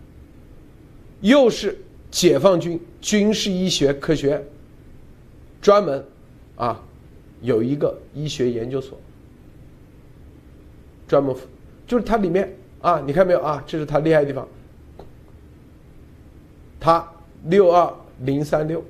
[1.20, 1.78] 又是
[2.10, 4.44] 解放军军事医学科学
[5.60, 6.04] 专门
[6.56, 6.82] 啊
[7.42, 8.98] 有一个医学研究所，
[11.12, 11.36] 专门
[11.86, 13.62] 就是它里面啊，你看没有啊？
[13.66, 14.48] 这是它厉害的地方，
[16.80, 17.06] 它
[17.44, 18.82] 六二零三六，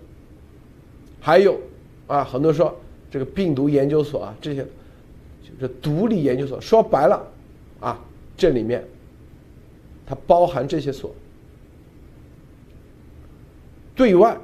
[1.20, 1.58] 还有
[2.06, 2.72] 啊，很多说。
[3.10, 4.64] 这个病毒研究所啊，这些
[5.42, 6.60] 就是独立研究所。
[6.60, 7.26] 说白了，
[7.80, 7.98] 啊，
[8.36, 8.84] 这里面
[10.06, 11.12] 它包含这些所，
[13.96, 14.38] 对外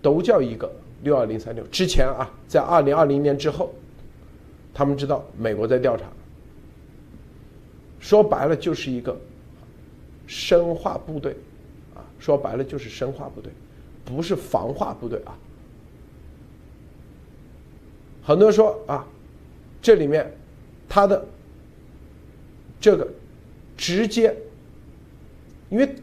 [0.00, 0.72] 都叫一个
[1.02, 1.62] 六二零三六。
[1.66, 3.72] 之前啊，在二零二零年之后，
[4.72, 6.04] 他们知道美国在调查。
[8.02, 9.16] 说白了，就是一个
[10.26, 11.34] 生化部队，
[11.94, 13.50] 啊，说白了就是生化部队，
[14.04, 15.38] 不是防化部队啊。
[18.24, 19.06] 很多人说啊，
[19.80, 20.30] 这里面
[20.88, 21.24] 它的
[22.80, 23.08] 这个
[23.76, 24.34] 直接，
[25.70, 25.94] 因为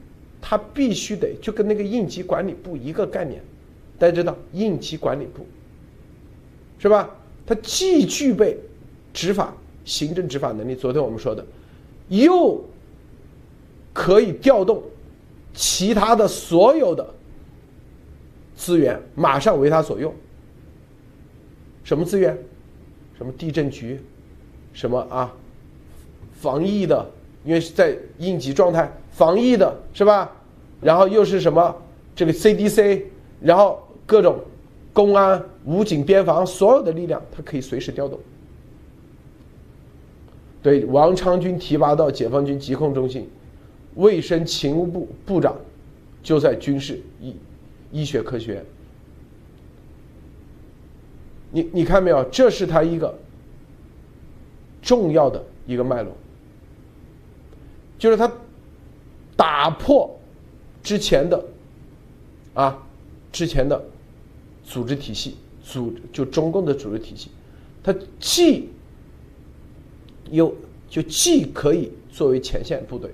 [0.42, 3.44] 它必须得就跟那个应急管理部一个概念，
[3.98, 5.46] 大家知道应急管理部
[6.80, 7.14] 是吧？
[7.46, 8.58] 它既具备
[9.12, 11.46] 执法、行政执法能力，昨天我们说的，
[12.10, 12.62] 又
[13.94, 14.84] 可以调动
[15.54, 17.08] 其他的所有的
[18.56, 20.14] 资源，马上为他所用。
[21.84, 22.38] 什么资源？
[23.18, 24.00] 什么地震局，
[24.72, 25.34] 什么啊，
[26.34, 27.06] 防疫的，
[27.44, 30.32] 因为是在应急状态，防疫的是吧？
[30.82, 31.76] 然后又是什么
[32.16, 33.04] 这个 CDC，
[33.42, 34.40] 然后各种
[34.94, 38.18] 公安、武警、边防所有的力量，它可以随时调动。
[40.62, 43.30] 对，王昌军提拔到解放军疾控中心，
[43.96, 45.56] 卫生勤务部部长
[46.22, 47.36] 就在军事医
[47.92, 48.66] 医学科学院。
[51.52, 52.24] 你你看没有？
[52.26, 53.18] 这是他一个
[54.82, 56.12] 重要的一个脉络，
[57.98, 58.32] 就是他
[59.36, 60.20] 打破
[60.84, 61.44] 之前的
[62.54, 62.86] 啊
[63.32, 63.82] 之前的
[64.64, 67.32] 组织体系，组就中共的组织体系，
[67.82, 68.70] 他既
[70.32, 70.54] 又
[70.90, 73.10] 就既可以作为前线部队，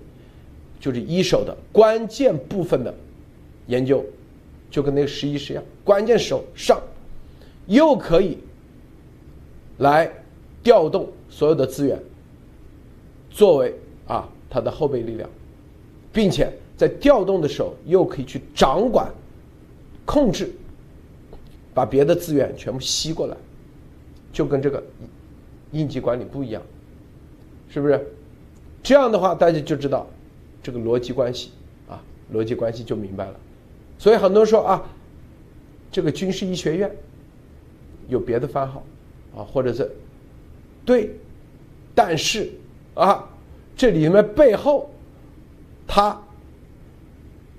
[0.80, 2.94] 就是一手的关键部分的
[3.68, 4.04] 研究，
[4.70, 6.82] 就跟那个十一师一样，关键时候上。
[7.68, 8.38] 又可以
[9.80, 10.08] 来
[10.62, 12.00] 调动所有的资源，
[13.32, 13.74] 作为
[14.06, 15.28] 啊他的后备力量，
[16.14, 16.48] 并且
[16.78, 19.12] 在调动的时候又可以去掌管、
[20.06, 20.54] 控制，
[21.74, 23.36] 把别的资源全部吸过来，
[24.32, 24.84] 就跟这个
[25.72, 26.62] 应急管理不一样，
[27.76, 28.08] 是不是？
[28.82, 30.08] 这样的话，大家就知道
[30.64, 31.52] 这个逻辑关系
[31.90, 32.02] 啊，
[32.34, 33.36] 逻辑关系就明白了。
[34.00, 34.82] 所以很多人说啊，
[35.92, 36.90] 这个军事医学院。
[38.08, 38.84] 有别的番号，
[39.36, 39.92] 啊，或者是
[40.86, 41.10] 对，
[41.94, 42.52] 但是
[42.94, 43.28] 啊，
[43.76, 44.90] 这里面背后，
[45.86, 46.22] 它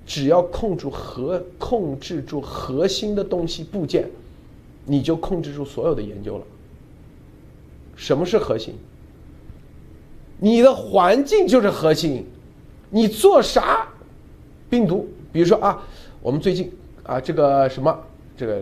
[0.05, 4.09] 只要控住核，控制住核心的东西部件，
[4.85, 6.45] 你就控制住所有的研究了。
[7.95, 8.73] 什么是核心？
[10.39, 12.25] 你的环境就是核心，
[12.89, 13.87] 你做啥，
[14.69, 15.81] 病毒，比如说啊，
[16.21, 16.71] 我们最近
[17.03, 17.97] 啊，这个什么，
[18.35, 18.61] 这个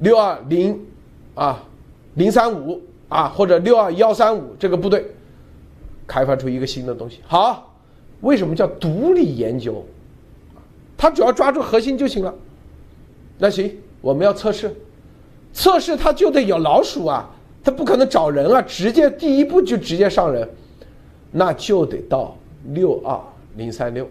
[0.00, 0.78] 六二零。
[1.34, 1.62] 啊，
[2.14, 5.06] 零三五啊，或者六二幺三五这个部队，
[6.04, 7.20] 开发出一个新的东西。
[7.24, 7.72] 好，
[8.22, 9.86] 为什么叫独立研究？
[10.96, 12.34] 他只要抓住核心就行了。
[13.38, 14.74] 那行，我们要测试，
[15.52, 17.30] 测试他就得有老鼠啊，
[17.62, 20.48] 他不可能找人啊，直接第一步就直接上人，
[21.30, 22.36] 那就得到
[22.72, 23.20] 六二
[23.56, 24.08] 零三六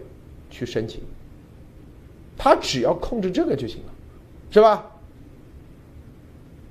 [0.50, 1.00] 去申请。
[2.36, 3.92] 他只要控制这个就行了，
[4.50, 4.86] 是吧？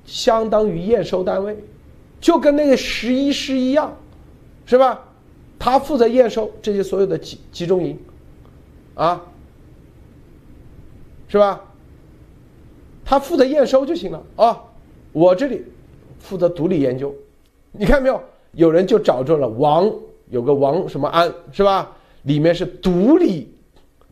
[0.06, 1.56] 相当于验收单位，
[2.18, 3.94] 就跟那个十一师一样，
[4.64, 5.04] 是吧？
[5.58, 7.98] 他负责验收这些所有的集集中营，
[8.94, 9.22] 啊，
[11.28, 11.60] 是吧？
[13.04, 14.64] 他负责验收就行了啊。
[15.12, 15.64] 我这里
[16.18, 17.14] 负责独立研究，
[17.72, 18.22] 你看没有？
[18.52, 19.92] 有人就找着了王，
[20.30, 21.96] 有个王什么安，是吧？
[22.22, 23.54] 里面是独立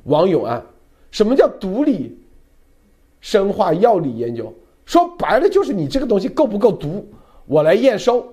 [0.05, 0.65] 王永安。
[1.11, 2.19] 什么叫独立
[3.21, 4.53] 生化药理研究？
[4.85, 7.07] 说白了就是你这个东西够不够毒，
[7.47, 8.27] 我来验收。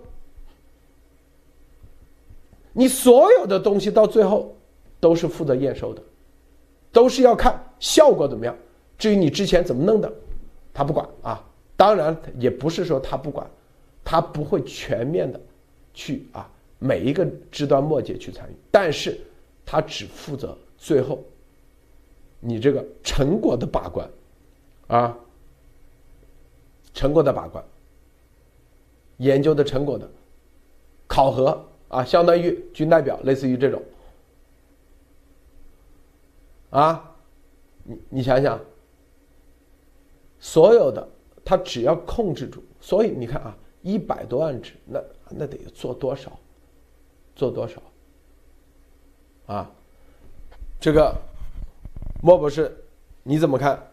[2.71, 4.55] 你所有的东西到最后
[4.99, 6.01] 都是负责验收的，
[6.91, 8.55] 都是要看效果怎么样。
[8.97, 10.11] 至于你之前怎么弄的，
[10.73, 11.43] 他不管啊。
[11.75, 13.45] 当然也不是说他不管，
[14.03, 15.41] 他不会全面的
[15.93, 16.47] 去啊
[16.83, 19.17] 每一个枝端末节去参与，但是
[19.65, 21.23] 他只负责最后
[22.41, 24.09] 你这个成果的把关
[24.87, 25.17] 啊。
[26.93, 27.63] 成果的把关，
[29.17, 30.07] 研究的成果的
[31.07, 33.81] 考核啊，相当于军代表，类似于这种
[36.69, 37.15] 啊，
[37.83, 38.59] 你你想想，
[40.39, 41.07] 所有的
[41.43, 46.39] 他只要控制住，所以你看啊，一百多万只，那那得做多少？
[47.35, 47.81] 做多少？
[49.45, 49.69] 啊，
[50.79, 51.15] 这个
[52.21, 52.85] 莫博士
[53.23, 53.91] 你怎么看？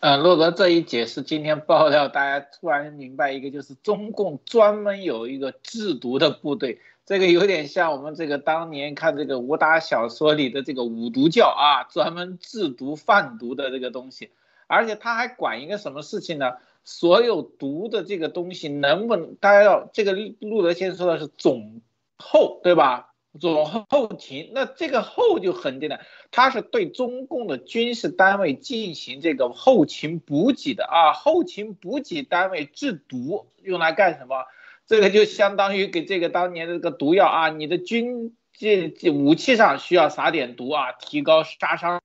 [0.00, 14.30] 嗯，洛德这一解释，今天爆料，大家突然明白一个，就是中共专门有一个制毒的部队，这个有点像我们这个当年看这个武打小说里的这个五毒教啊，专门制毒贩毒的这个东西，
[14.66, 16.52] 而且他还管一个什么事情呢？
[16.84, 21.80] 所有毒的这个东西能不能，大家要这个路德先说的是总
[22.18, 23.10] 后，对吧？
[23.40, 34.44] 总后勤，那这个后就很简单，他是对中共的军事单位进行这个后勤补给的啊，后勤补给单位制毒用来干什么？
[34.86, 42.00] 这个就相当于给这个当年的这个毒药啊，你的军这这武器上需要撒点毒啊，提高杀伤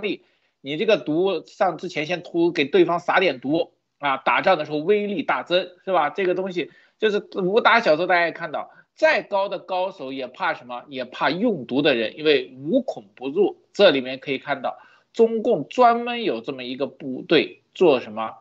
[0.00, 0.24] 力。
[0.62, 6.10] 你这个毒上之前先涂给对方撒点毒啊，打仗的时候威力大增，是吧？
[6.10, 8.72] 这个东西就是武打小说大家也看到。
[8.96, 10.84] 再高的高手也怕什么？
[10.88, 13.62] 也怕用毒的人，因为无孔不入。
[13.72, 14.78] 这里面可以看到，
[15.14, 18.34] 中共专门有这么一个部队做什么？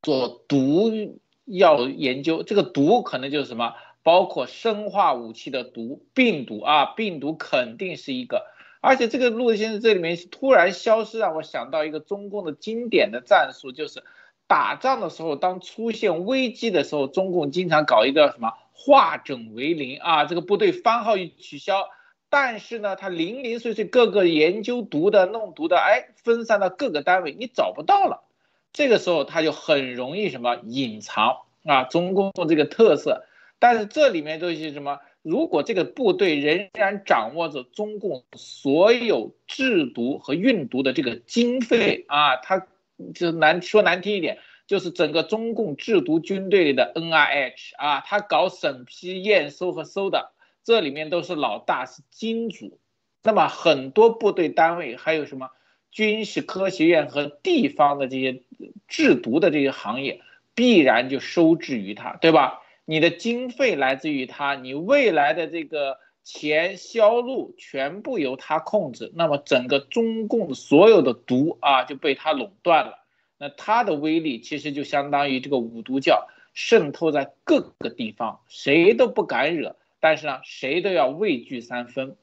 [0.00, 2.44] 做毒药研究。
[2.44, 3.74] 这个毒可能就是什么，
[4.04, 8.46] 包括生化武器的毒，病毒啊，病毒肯定是一个。
[8.80, 14.04] 而且这个陆先生这里面突然消失，让我想到一个中共的经典的战术，就是
[14.50, 21.88] 打仗的时候，当出现危机的时候，中共经常搞一个什么化整为零啊，这个部队番号一取消，
[22.28, 28.24] 但是呢，他零零碎碎各个研究毒的、弄毒的，哎，分散到各个单位，你找不到了。
[28.72, 33.24] 这个时候他就很容易什么隐藏啊，中共这个特色。
[33.60, 34.98] 但是这里面都是什么？
[35.22, 42.66] 如果这个部队仍然掌握着中共所有制毒和运毒的这个经费啊，他
[43.14, 50.32] 就难说难听一点，就是整个中共制毒军队里的 NIH 啊，他搞审批、验收和收的，
[50.64, 52.78] 这里面都是老大，是金主。
[53.22, 55.50] 那么很多部队单位还有什么
[55.90, 58.42] 军事科学院和地方的这些
[58.88, 60.20] 制毒的这些行业，
[60.54, 62.62] 必然就收治于他，对吧？
[62.86, 65.98] 你的经费来自于他，你未来的这个
[66.32, 73.00] 钱销路全部由他控制，那么整个中共所有的毒啊就被他垄断了。
[73.36, 82.16] 那他的威力其实就相当于这个五毒教渗透在各个地方，谁都不敢惹，但是呢，谁都要畏惧三分。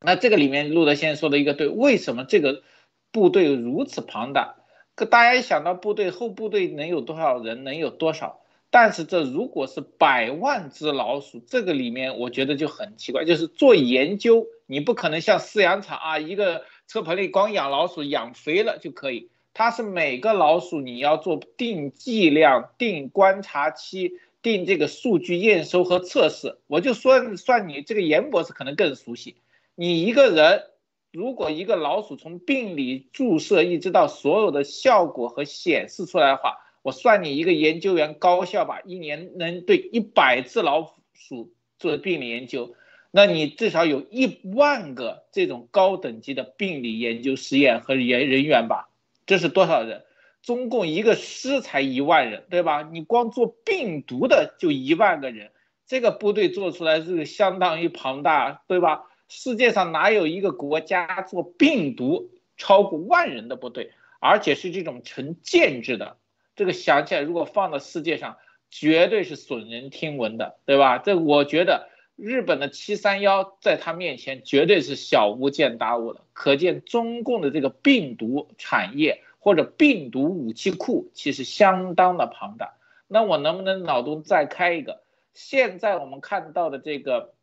[0.00, 2.62] 那这个里面，路德先生说的一个对，为什么这个
[3.10, 4.56] 部队如此庞大？
[4.94, 8.43] 可大家一想到部队后部队能有多少人，能有多少？
[8.74, 19.30] 但是这如果是百万只老鼠，这个里面我觉得就很奇怪，就是做研究，你不可能像饲养场啊，一个车棚里光养老鼠，养肥了就可以。
[19.52, 26.58] 它是每个老鼠你要做定剂量、定观察期、定这个数据验收和测试。
[26.66, 29.36] 我就说算你这个严博士可能更熟悉，
[29.76, 30.64] 你一个人
[31.12, 36.58] 如果一个老鼠从病理注射一直到所有的效果和显示出来的话。
[36.84, 42.74] 我算你一个研究员高效吧，一年能对一百只老鼠做病理研究，
[43.10, 48.90] 那你至少有一万个这种高等级的病理研究实验和人人员吧？
[49.24, 50.04] 这是多少人？
[50.42, 52.82] 中共一个师才一万人，对吧？
[52.82, 55.52] 你光做病毒的就一万个人，
[55.86, 59.04] 这个部队做出来是相当于庞大，对吧？
[59.26, 66.18] 世界上哪有一个国家做病毒超过万人的部队，而且是这种成建制的？
[66.56, 68.36] 这个想起来，如果放到世界上，
[68.70, 70.98] 绝对是耸人听闻的，对吧？
[70.98, 76.22] 这我觉得日本的七三幺在他面前绝对是小巫见大巫了。
[76.32, 82.74] 可见中共的这个病毒产业或者病毒武器库其实相当的庞大。
[83.08, 85.02] 那我能不能脑洞再开一个？
[85.32, 87.34] 现在我们看到的这个。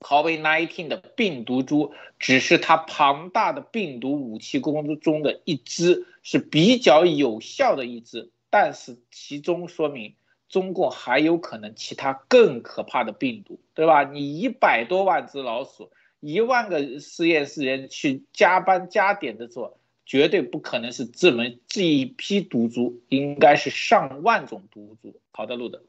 [0.00, 8.30] COVID-19 的病毒株只是它庞大的病毒武器库中的一支，是比较有效的一支。
[8.50, 10.14] 但是其中说明，
[10.48, 14.04] 中共还有可能其他更可怕的病毒，对吧？
[14.04, 25.20] 你一百多万只老鼠，一万个实验室人去加班加点的做，绝对不可能是这么这一批毒株，应该是上万种毒株。
[25.32, 25.82] 好的，路德。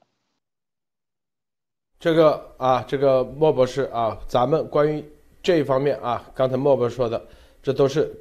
[2.00, 5.04] 这个啊，这个莫博士啊，咱们关于
[5.42, 7.26] 这一方面啊，刚才莫博士说的，
[7.64, 8.14] 这都是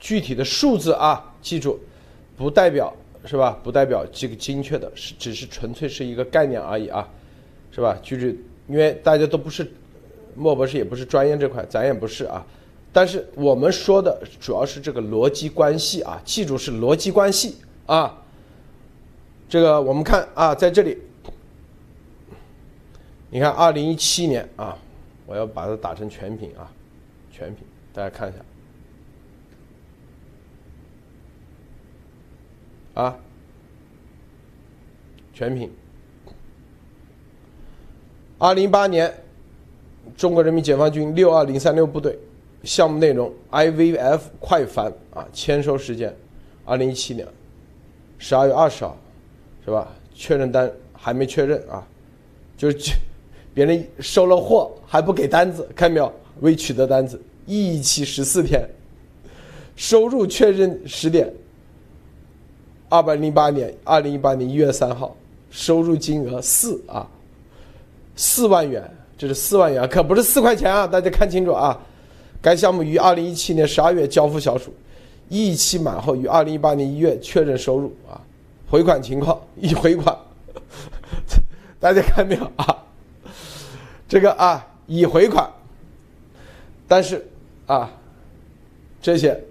[0.00, 1.78] 具体的数字啊，记住，
[2.36, 2.92] 不代表
[3.24, 3.58] 是吧？
[3.62, 7.08] 不代表这个精确的，是只是纯粹是一个概念而已啊，
[7.70, 7.96] 是吧？
[8.02, 8.36] 就是
[8.68, 9.72] 因为大家都不是
[10.34, 12.44] 莫博士，也不是专业这块，咱也不是啊。
[12.92, 17.56] 但是我们说的主要是这个逻辑关系啊，记住是逻辑关系
[17.86, 18.18] 啊。
[19.48, 20.98] 这个我们看啊，在这里。
[23.30, 24.76] 你看，二零一七年啊，
[25.24, 26.70] 我要把它打成全屏啊，
[27.30, 28.38] 全屏，大家看一下
[32.94, 33.18] 啊，
[35.32, 35.70] 全屏。
[38.38, 39.12] 二零一八年，
[40.16, 42.18] 中国人民解放军六二零三六部队
[42.64, 46.14] 项目内容 IVF 快翻啊，签收时间
[46.64, 47.26] 二零一七年
[48.18, 48.96] 十二月二十号，
[49.64, 49.88] 是吧？
[50.14, 51.86] 确认单还没确认啊，
[52.56, 52.92] 就是。
[53.54, 56.10] 别人收了货还不给单子，看没有？
[56.40, 58.66] 未取得单子，一期十四天，
[59.76, 61.30] 收入确认十点，
[62.92, 65.16] 二百零八年二零一八年一月三号，
[65.50, 67.08] 收入金额四啊，
[68.14, 68.86] 四万元，
[69.16, 70.86] 这是四万元，可不是四块钱啊！
[70.86, 71.80] 大家看清楚啊！
[72.42, 74.74] 该项目于二零一七年十二月交付小属，
[75.30, 78.20] 一期满后于二零一八年一月确认收入啊，
[78.68, 80.14] 回款情况已回款，
[81.80, 82.76] 大家看没有啊？
[84.06, 85.50] 这个啊已回款，
[86.86, 87.26] 但是
[87.66, 87.90] 啊，
[89.00, 89.42] 这些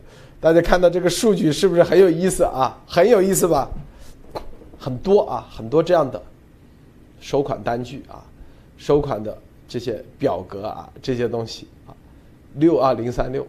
[0.41, 2.75] 大家看到这个数据是不是很有意思啊？
[2.87, 3.69] 很有意思吧？
[4.79, 6.19] 很多啊，很多这样的
[7.19, 8.25] 收款单据啊，
[8.75, 9.37] 收款的
[9.67, 11.93] 这些表格啊，这些东西啊，
[12.55, 13.45] 六二零三六，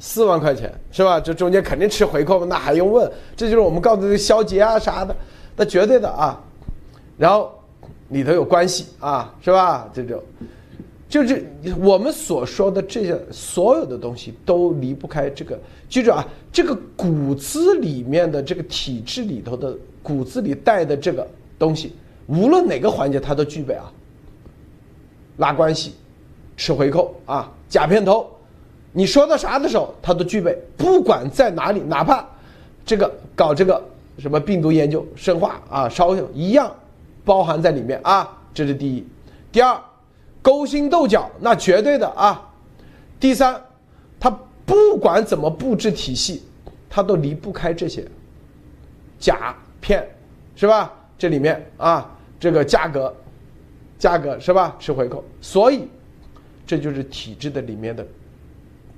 [0.00, 1.20] 四万块钱是吧？
[1.20, 3.08] 这中间肯定吃回扣，那还用问？
[3.36, 5.14] 这就是我们告诉的消结啊啥的，
[5.54, 6.42] 那绝对的啊。
[7.16, 7.52] 然后
[8.08, 9.88] 里头有关系啊，是吧？
[9.94, 10.20] 这种。
[11.12, 11.44] 就是
[11.78, 21.92] 我们所说的这些所有的东西都离不开这个，记住啊，这个骨子里面的这个体制里头的骨子里带的这个东西，
[22.28, 23.92] 无论哪个环节它都具备啊。
[25.36, 25.92] 拉关系，
[26.56, 28.26] 吃回扣啊，假片头，
[28.90, 32.26] 你说到啥的时候它都具备，不管在哪里，哪怕
[32.86, 33.78] 这个搞这个
[34.16, 36.74] 什么病毒研究、生化啊、烧一样，
[37.22, 39.06] 包含在里面啊，这是第一，
[39.52, 39.78] 第二。
[40.42, 42.50] 勾心斗角，那绝对的啊。
[43.20, 43.62] 第三，
[44.18, 44.28] 他
[44.66, 46.42] 不管怎么布置体系，
[46.90, 48.04] 他都离不开这些
[49.20, 50.04] 假骗，
[50.56, 50.92] 是吧？
[51.16, 53.14] 这里面啊，这个价格，
[53.96, 54.74] 价格是吧？
[54.80, 55.86] 吃回扣，所以
[56.66, 58.04] 这就是体制的里面的，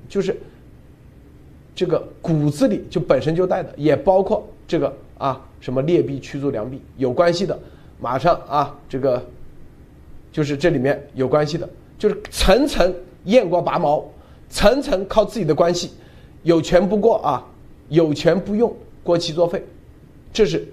[0.09, 0.41] 就是
[1.75, 7.59] 这个骨子里就本身就带的，也包括这个啊，什么劣币驱逐良币有关系的，
[8.01, 9.23] 马上啊，这个。
[10.35, 12.93] 就是这里面有关系的，就是层层
[13.27, 14.05] 验过拔毛，
[14.51, 15.93] 层层靠自己的关系，
[16.43, 17.47] 有权不过啊，
[17.89, 19.65] 有权不用过期作废，
[20.33, 20.67] 这是，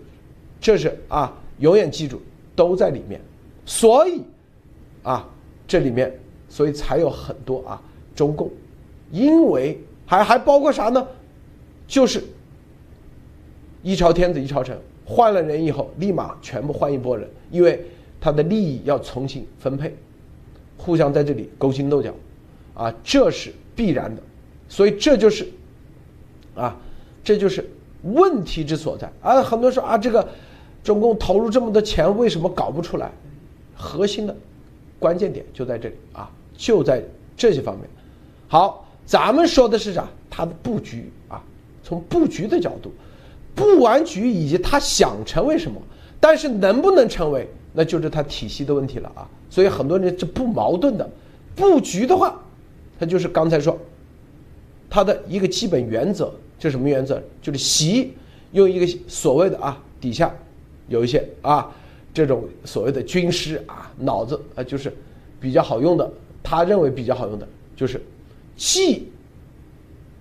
[0.59, 2.19] 这是啊，永远记住
[2.55, 3.21] 都在里面，
[3.63, 4.23] 所以，
[5.03, 5.29] 啊，
[5.67, 6.11] 这里面
[6.49, 7.79] 所以才有很多啊
[8.15, 8.49] 中共，
[9.11, 11.07] 因为还还包括啥呢？
[11.87, 12.23] 就是
[13.83, 17.79] 一朝天子一朝臣，换了人以后，立马全部换一拨人，因为。
[18.21, 19.93] 他的利益要重新分配，
[20.77, 22.13] 互相在这里勾心斗角，
[22.75, 24.21] 啊，这是必然的，
[24.69, 25.47] 所以这就是，
[26.53, 26.77] 啊，
[27.23, 27.67] 这就是
[28.03, 29.11] 问题之所在。
[29.23, 30.27] 啊，很多人说啊，这个
[30.83, 33.11] 中共投入这么多钱，为什么搞不出来？
[33.75, 34.35] 核心的
[34.99, 37.03] 关键点就在这里啊，就在
[37.35, 37.89] 这些方面。
[38.47, 40.07] 好，咱们说的是啥？
[40.29, 41.41] 他的布局啊，
[41.83, 42.91] 从布局的角度，
[43.55, 45.81] 布完局以及他想成为什么，
[46.19, 47.49] 但是能不能成为？
[47.73, 51.09] 那就是它体系的问题了啊，所以很多人这不矛盾的，
[51.55, 52.37] 布局的话，
[52.99, 53.77] 它就是刚才说，
[54.89, 57.21] 它的一个基本原则，就什么原则？
[57.41, 58.13] 就是习
[58.51, 60.35] 用一个所谓的啊底下
[60.89, 61.73] 有一些啊
[62.13, 64.93] 这种所谓的军师啊脑子啊就是
[65.39, 66.11] 比较好用的，
[66.43, 68.03] 他认为比较好用的就是
[68.57, 69.07] 既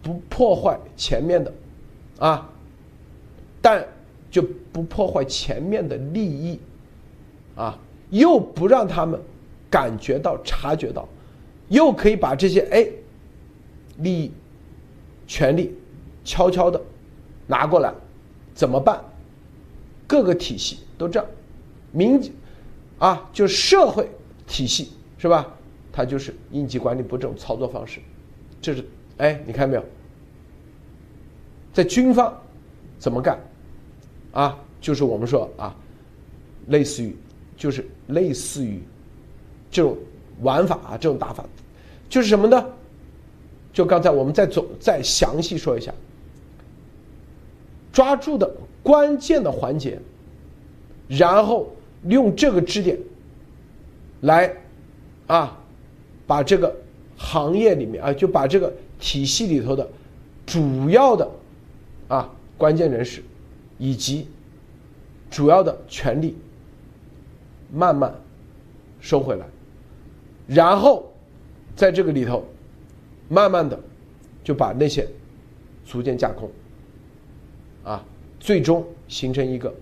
[0.03, 1.53] 不破坏前面的
[2.21, 2.49] 啊，
[3.61, 3.85] 但
[4.31, 4.41] 就
[4.73, 6.59] 不破坏前面的利益。
[7.61, 9.21] 啊，又不让他们
[9.69, 11.07] 感觉到、察觉到，
[11.69, 12.89] 又可以把这些哎
[13.99, 14.33] 利益、
[15.27, 15.77] 权利
[16.25, 16.81] 悄悄的
[17.47, 17.93] 拿过来，
[18.55, 18.99] 怎么办？
[20.07, 21.29] 各个体系都这样，
[21.93, 22.19] 民
[22.99, 24.09] 啊，就社会
[24.47, 25.47] 体系是吧？
[25.93, 28.01] 它就是应急管理部这种操作方式，
[28.63, 28.83] 这是
[29.19, 29.85] 哎，你看没有？
[31.75, 32.35] 在军方
[32.99, 33.39] 怎么干？
[34.33, 35.77] 啊，就是我们说啊，
[36.69, 37.15] 类似于。
[37.61, 38.81] 就是类似于
[39.71, 39.95] 这种
[40.41, 41.45] 玩法啊，这种打法，
[42.09, 42.67] 就是什么呢？
[43.71, 45.93] 就刚才我们再总再详细说一下，
[47.93, 48.51] 抓住的
[48.83, 50.01] 关键的环节，
[51.07, 51.71] 然后
[52.09, 52.99] 用这个支点
[54.23, 54.51] 来
[55.27, 55.59] 啊，
[56.27, 56.75] 把这个
[57.19, 59.87] 行业里面啊，就把这个体系里头的
[60.47, 61.31] 主要的
[62.09, 63.23] 啊关键人士
[63.77, 64.27] 以及
[65.31, 66.35] 主要的权利。
[67.73, 68.13] 慢慢
[69.01, 69.47] 收回来，
[70.47, 71.11] 然后
[71.77, 72.45] 在这个里头，
[73.29, 73.79] 慢慢的
[74.43, 75.07] 就把那些
[75.85, 76.51] 逐渐架空，
[77.85, 78.05] 啊，
[78.39, 79.73] 最终形成一个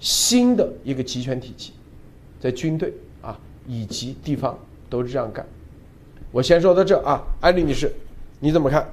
[0.00, 1.72] 新的一个集权体系，
[2.40, 4.58] 在军队啊以及地方
[4.88, 5.46] 都是这样干。
[6.32, 7.92] 我先说到这啊，艾丽女士，
[8.40, 8.92] 你怎么看？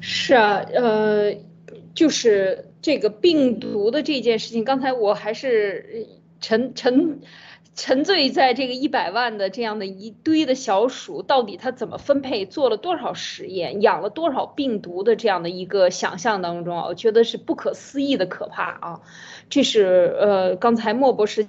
[0.00, 1.34] 是啊，呃，
[1.94, 2.64] 就是。
[2.80, 6.06] 这个病毒的这件事情，刚才我还是
[6.40, 7.20] 沉沉
[7.74, 19.00] 沉醉在这个一百万的这样的一堆的小鼠，到底它怎么分配，做了多少实验，养了多少病毒的这样的一个想象当中啊，我觉得是不可思议的可怕啊！
[19.48, 21.46] 这是呃，刚才莫博士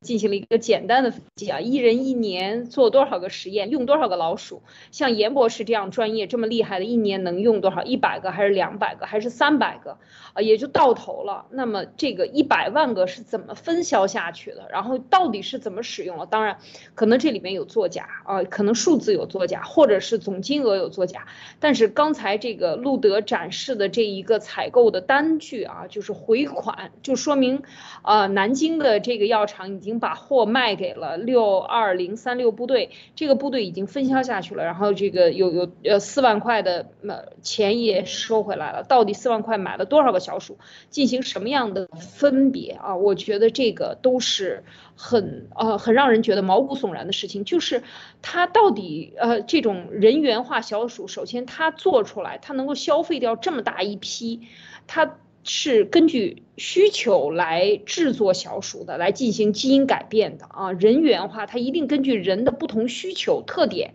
[0.00, 4.62] 进行了一个简单的分析啊，一人一年做多少个实验，用多少个老鼠？
[4.90, 7.82] 像严博士这样专业这么厉害的，一年能用多少？
[7.82, 9.98] 一百个还是两百个还是三百个？
[10.32, 11.44] 啊，也就到头了。
[11.50, 14.68] 那么这个一百万个是怎么分销下去的？
[14.70, 16.24] 然后到底是怎么使用了？
[16.24, 16.56] 当然，
[16.94, 21.26] 可能这里面有作假啊，可能数字有作假，或者是总金额有作假。
[21.58, 27.62] 但是刚才这个路德展示的这一个采购的单据啊，就是回款，就说明，
[28.00, 38.84] 啊，南京的这个药厂已经已经把货卖给了六二零三六部队，这个部队已经分销下去了，然后这个有有呃四万块的呃钱也收回来了。
[38.84, 40.20] 到底四万块买了多少个？
[40.20, 40.58] 小鼠
[40.90, 42.94] 进行什么样的分别啊？
[42.94, 44.64] 我觉得这个都是
[44.94, 47.44] 很呃很让人觉得毛骨悚然的事情。
[47.46, 47.82] 就是
[48.20, 54.42] 它到底呃这种人员化小鼠，首先它做出来，它能够消费掉这么大一批，
[54.86, 60.72] 它是根据需求来制作小鼠的，来进行基因改变的啊。
[60.72, 63.94] 人源化它一定根据人的不同需求特点。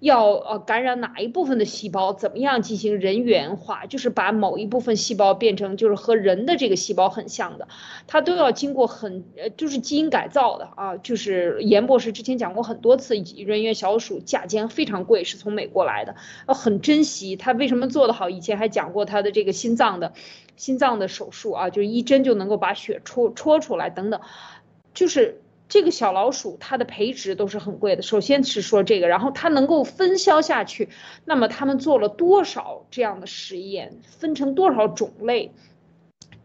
[0.00, 3.84] 要呃感染哪一部分的细胞，怎么样进行人源化？
[3.86, 7.66] 就是把某一部分细胞变成就是和人的这个细胞很像的，
[8.06, 10.96] 它都要经过很呃就是基因改造的啊。
[10.98, 16.14] 就是严博士之前讲过很多次，人源小鼠价钱非常贵，是从美国来的，
[16.46, 17.34] 呃很珍惜。
[17.34, 18.30] 他为什么做得好？
[18.30, 20.12] 以前还讲过他的这个心脏的，
[20.58, 24.20] 心脏的手术啊，就是一针就能够把血戳戳出来等等，
[24.92, 25.40] 就是。
[25.70, 30.88] 这个小老鼠它的培植都是很贵的，首先是说这个，然后它能够分销下去，
[31.26, 35.52] 那么他们做了多少这样的实验，分成多少种类？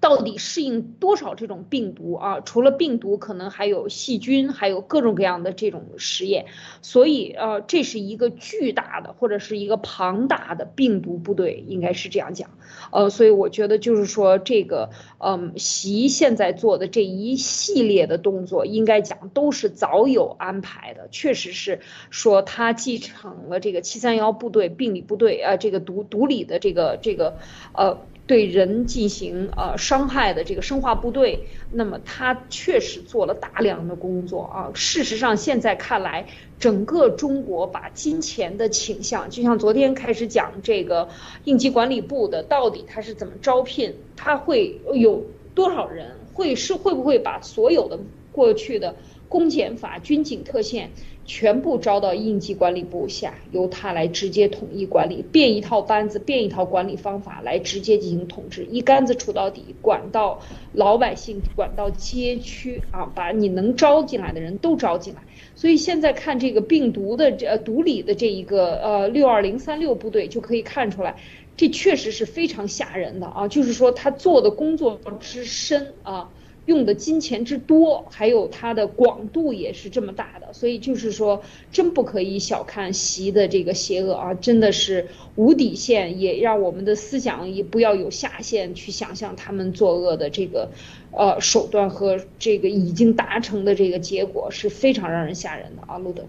[0.03, 2.41] 到底适应多少这种病毒啊？
[2.41, 6.47] 除了病毒，可能还有细菌，还有各种各样的这种实验。
[6.81, 12.49] 所以，呃，这是一个巨大的或者是一个庞大的病毒部队，应该是这样讲。
[12.91, 14.89] 呃，所以我觉得就是说，这个，
[15.19, 21.07] 嗯，习现在做的这一系列的动作，应该讲都是早有安排的。
[21.11, 21.79] 确实是
[22.09, 27.37] 说他继承了这个七三幺部队病理部队，呃，这个毒毒理的这个这个，
[27.73, 27.99] 呃。
[28.25, 34.71] 对人进行呃伤害的这个生化部队，那么他确实做了大量的工作啊。
[34.73, 36.25] 事实上，现在看来，
[36.57, 41.09] 整个中国把金钱的倾向，就像昨天开始讲这个
[41.43, 47.99] 应急管理部的，到底他是怎么招聘，他会有多少人，会是会不会把所有的
[48.31, 48.95] 过去的
[49.27, 50.91] 公检法、军警特线。
[51.25, 60.41] 全部招到应急管理部下，由他来直接统一管理，变一套班子，变一套管理方法来直接进行统治，一竿子杵到底，管到
[60.73, 65.21] 老百姓，管到街区啊，把你能招进来的人都招进来。
[65.55, 71.15] 所以现在看这个病毒的这毒理的这一个呃六二零三六部队就可以看出来，
[71.55, 76.29] 这确实是非常吓人的啊，就是说他做的工作之深啊。
[76.65, 81.41] 用的金钱之多，还有它的广度也是这么大的，所以就是说，
[81.73, 90.69] 真不可以小看习的这个邪恶啊，真的是无底线，也让我们的思想也不要有下限去想象他们作恶的这个，
[91.11, 96.23] 呃手段和这个已经达成的这个结果是非常让人吓人的啊，路德。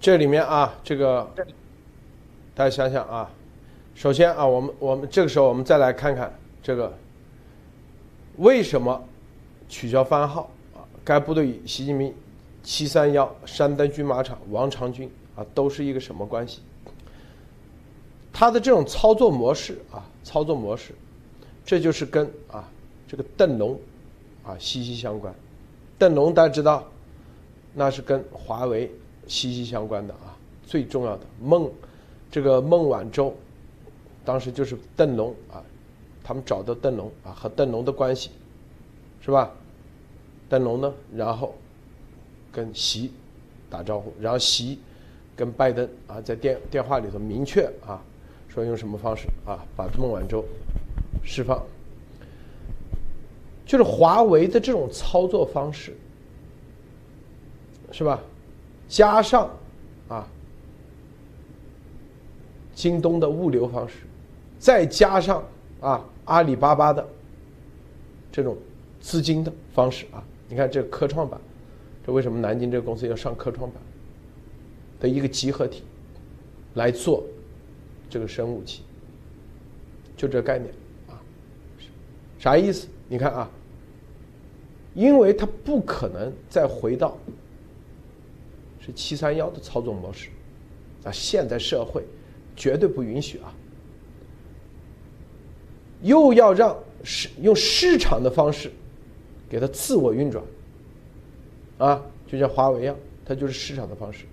[0.00, 1.30] 这里面啊，这个
[2.54, 3.30] 大家想想啊，
[3.94, 6.92] 首先啊，我们我们这个时候我们再来看看这个。
[8.38, 9.04] 为什么
[9.68, 10.86] 取消番号啊？
[11.04, 12.14] 该部队与习近平
[12.62, 16.60] 七三幺山东军马场王长军啊，都是一个什么关系？
[18.32, 20.94] 他的这种操作模式啊，操作模式，
[21.64, 22.68] 这就是跟啊
[23.08, 23.76] 这个邓龙
[24.44, 25.34] 啊息息相关。
[25.98, 26.86] 邓龙大家知道，
[27.74, 28.88] 那是跟华为
[29.26, 31.68] 息息相关的啊，最重要的孟
[32.30, 33.34] 这个孟晚舟，
[34.24, 35.58] 当时就是邓龙啊。
[36.28, 38.30] 他们找到邓龙啊，和邓龙的关系，
[39.18, 39.50] 是吧？
[40.46, 41.54] 邓龙呢，然后
[42.52, 43.10] 跟习
[43.70, 44.78] 打招呼，然后习
[45.34, 48.04] 跟拜登啊，在电电话里头明确啊，
[48.46, 50.44] 说用什么方式啊，把孟晚舟
[51.24, 51.64] 释放。
[53.64, 55.96] 就是华为的这种操作方式，
[57.90, 58.20] 是吧？
[58.86, 59.48] 加上
[60.08, 60.28] 啊，
[62.74, 63.94] 京东的物流方式，
[64.58, 65.42] 再加上
[65.80, 66.04] 啊。
[66.28, 67.06] 阿里巴巴的
[68.30, 68.56] 这种
[69.00, 71.40] 资金的方式啊，你看这科创板，
[72.06, 73.82] 这为什么南京这个公司要上科创板
[75.00, 75.82] 的一个集合体
[76.74, 77.24] 来做
[78.10, 78.82] 这个生物器，
[80.16, 80.70] 就这概念
[81.08, 81.16] 啊，
[82.38, 82.86] 啥意思？
[83.08, 83.50] 你看啊，
[84.92, 87.16] 因为它不可能再回到
[88.80, 90.28] 是七三幺的操作模式
[91.04, 92.04] 啊，现在社会
[92.54, 93.54] 绝对不允许啊。
[96.02, 98.70] 又要让市用市场的方式
[99.48, 100.44] 给它自我运转，
[101.78, 104.24] 啊，就像华为一样，它就是市场的方式，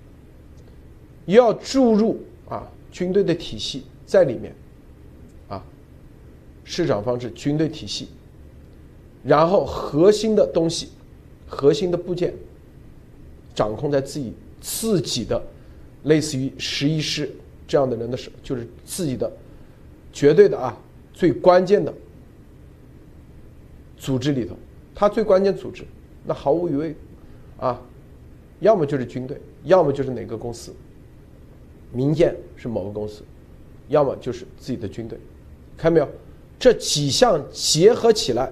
[1.25, 4.53] 要注入啊军队的体系在里面，
[5.47, 5.63] 啊，
[6.63, 8.09] 市场方式、军队体系，
[9.23, 10.89] 然后核心的东西、
[11.47, 12.33] 核心的部件
[13.53, 15.41] 掌控在自己自己的，
[16.03, 17.29] 类似于十一师
[17.67, 19.31] 这样的人的手，就是自己的
[20.11, 20.77] 绝对的啊
[21.15, 21.91] 最关键的
[23.97, 24.55] 组织里头，
[24.93, 25.83] 它最关键组织，
[26.25, 26.95] 那毫无疑问。
[27.57, 27.81] 啊，
[28.59, 30.75] 要么就是军队，要么就是哪个公司，
[31.93, 33.23] 民间是某个公司，
[33.87, 35.17] 要么就是自己的军队，
[35.77, 36.09] 看到没有？
[36.59, 38.51] 这几项结合起来，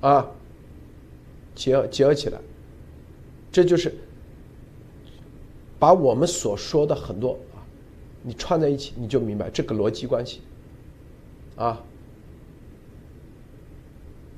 [0.00, 0.26] 啊，
[1.54, 2.40] 结合结合起来，
[3.52, 3.94] 这就是
[5.78, 7.60] 把我们所说的很多啊，
[8.22, 10.40] 你串在一起，你就明白这个逻辑关系，
[11.56, 11.82] 啊，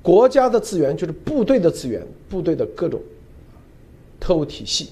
[0.03, 3.01] 国家的资源就是部队的资源，部队的各种。
[4.21, 4.91] 特务体系，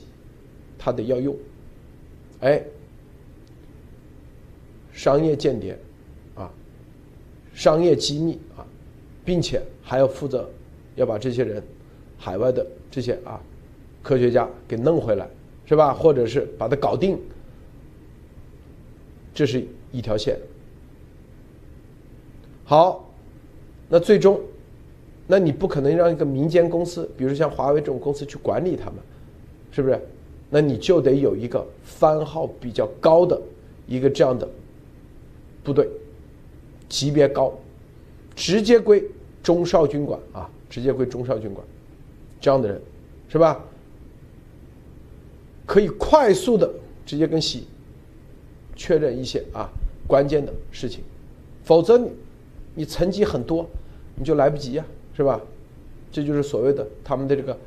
[0.79, 1.37] 他得要用，
[2.41, 2.63] 哎，
[4.93, 5.77] 商业间谍，
[6.37, 6.49] 啊，
[7.53, 8.65] 商业机密啊，
[9.25, 10.49] 并且还要负责
[10.95, 11.63] 要把这些人，
[12.17, 13.39] 海外的这些啊
[14.01, 15.29] 科学家给弄回来，
[15.67, 15.93] 是吧？
[15.93, 17.19] 或者是把它搞定，
[19.35, 20.39] 这是一条线。
[22.67, 23.09] 好，
[23.89, 24.39] 那最终，
[25.27, 28.97] 那你不可能让一个民间公司，比如像华为这种公司去管理他们。
[29.73, 30.01] 是不是？
[30.49, 33.39] 那你就得有一个番号比较高的
[33.87, 34.49] 一个这样的
[35.63, 35.87] 部队，
[36.89, 37.53] 级别高，
[38.35, 39.05] 直接归
[39.43, 41.67] 中少军管啊，直接归中少军管，
[42.41, 42.81] 这样的人，
[43.29, 43.63] 是吧？
[45.67, 46.73] 可以快速的
[47.05, 47.67] 直接跟习
[48.75, 49.69] 确认一些啊
[50.07, 51.03] 关键的事情，
[51.65, 52.11] 否则你
[52.77, 53.69] 你层级很多，
[54.15, 54.85] 你就来不及呀，
[55.17, 55.41] 是吧？
[56.13, 57.59] 这就是所谓的他们的这个。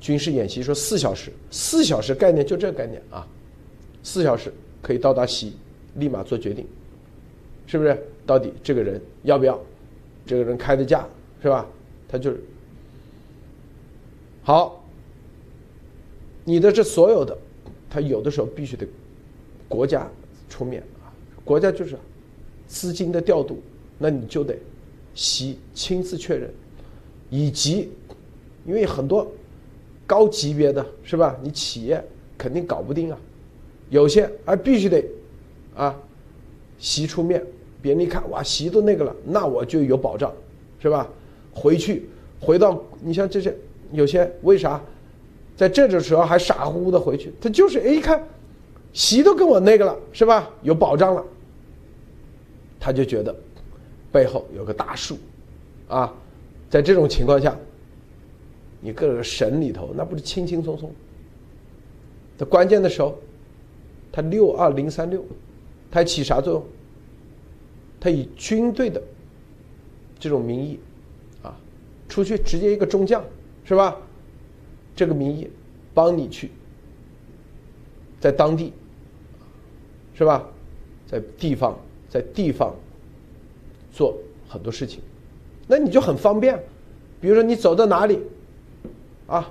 [0.00, 3.24] 军事演习说四小时，四小时概念就这个概念啊，
[4.02, 4.52] 四小时
[4.82, 5.52] 可以到达西，
[5.94, 6.66] 立马做决定，
[7.68, 7.96] 是不是？
[8.26, 9.56] 到底这个人要不要？
[10.26, 11.06] 这个人开的价
[11.40, 11.64] 是吧？
[12.08, 12.42] 他就是
[14.42, 14.84] 好。
[16.44, 17.38] 你的这所有的，
[17.88, 18.84] 他有的时候必须得
[19.68, 20.10] 国家
[20.48, 21.96] 出面啊，国家就是
[22.66, 23.62] 资金的调度，
[24.02, 24.58] 那你就得
[25.14, 26.50] 西亲自确认，
[27.30, 27.90] 以及
[28.66, 29.30] 因为很多。
[30.04, 31.34] 高级别的是吧？
[31.42, 32.04] 你企业
[32.36, 33.18] 肯定搞不定啊，
[33.88, 35.02] 有些啊必须得
[35.74, 35.96] 啊，
[36.76, 37.42] 习出面，
[37.80, 40.30] 别人一看哇，习都那个了，那我就有保障，
[40.82, 41.08] 是吧？
[41.54, 43.56] 回去回到你像这些
[43.92, 44.82] 有些为啥
[45.56, 47.32] 在这种时候还傻乎乎的回去？
[47.40, 48.22] 他就是哎一看，
[48.92, 50.50] 习都跟我那个了，是吧？
[50.62, 51.24] 有保障了，
[52.78, 53.34] 他就觉得
[54.12, 55.18] 背后有个大树
[55.88, 56.14] 啊，
[56.70, 57.56] 在这种情况下。
[58.84, 60.92] 你各个省里头，那不是轻轻松松。
[62.36, 63.16] 在关键的时候，
[64.10, 65.24] 他六二零三六，
[65.88, 66.66] 他起啥作用？
[68.00, 69.00] 他以军队的
[70.18, 70.80] 这种名义，
[71.44, 71.56] 啊，
[72.08, 73.24] 出去直接一个中将，
[73.64, 73.96] 是吧？
[74.96, 75.48] 这个名义
[75.94, 76.50] 帮你去，
[78.18, 78.72] 在当地，
[80.12, 80.44] 是吧？
[81.06, 82.74] 在地方，在地方
[83.92, 84.16] 做
[84.48, 85.00] 很多事情，
[85.68, 86.58] 那你就很方便。
[87.20, 88.18] 比如说你走到哪里。
[89.28, 89.50] 啊，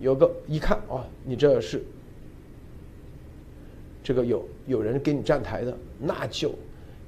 [0.00, 1.84] 有个一看啊，你这是
[4.02, 6.50] 这个有有人给你站台的，那就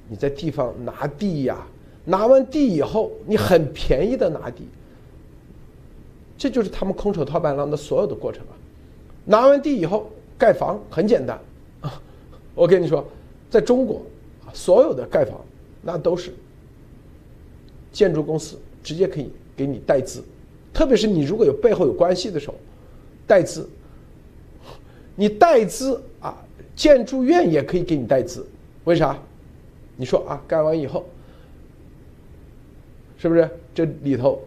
[0.07, 1.65] 你在地方拿地呀，
[2.05, 4.67] 拿完地以后，你很便宜的拿地，
[6.37, 8.53] 这就是他们空手套白狼的所有的过程啊。
[9.25, 11.39] 拿完地以后盖房很简单
[11.81, 11.99] 啊，
[12.53, 13.03] 我跟你说，
[13.49, 14.05] 在中国
[14.45, 15.39] 啊，所有的盖房
[15.81, 16.33] 那都是
[17.91, 20.23] 建筑公司直接可以给你代资。
[20.73, 22.55] 特别是你如果有背后有关系的时候，
[23.25, 23.67] 代资，
[25.15, 26.37] 你代资啊，
[26.75, 28.45] 建筑院也可以给你代资，
[28.83, 29.17] 为啥？
[29.95, 31.03] 你说啊，盖完以后，
[33.17, 34.39] 是不是这里头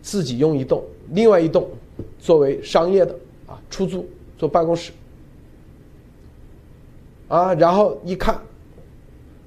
[0.00, 1.68] 自己用一栋，另外一栋
[2.20, 3.12] 作为商业的
[3.48, 4.92] 啊出租做办公室，
[7.26, 8.40] 啊，然后一看，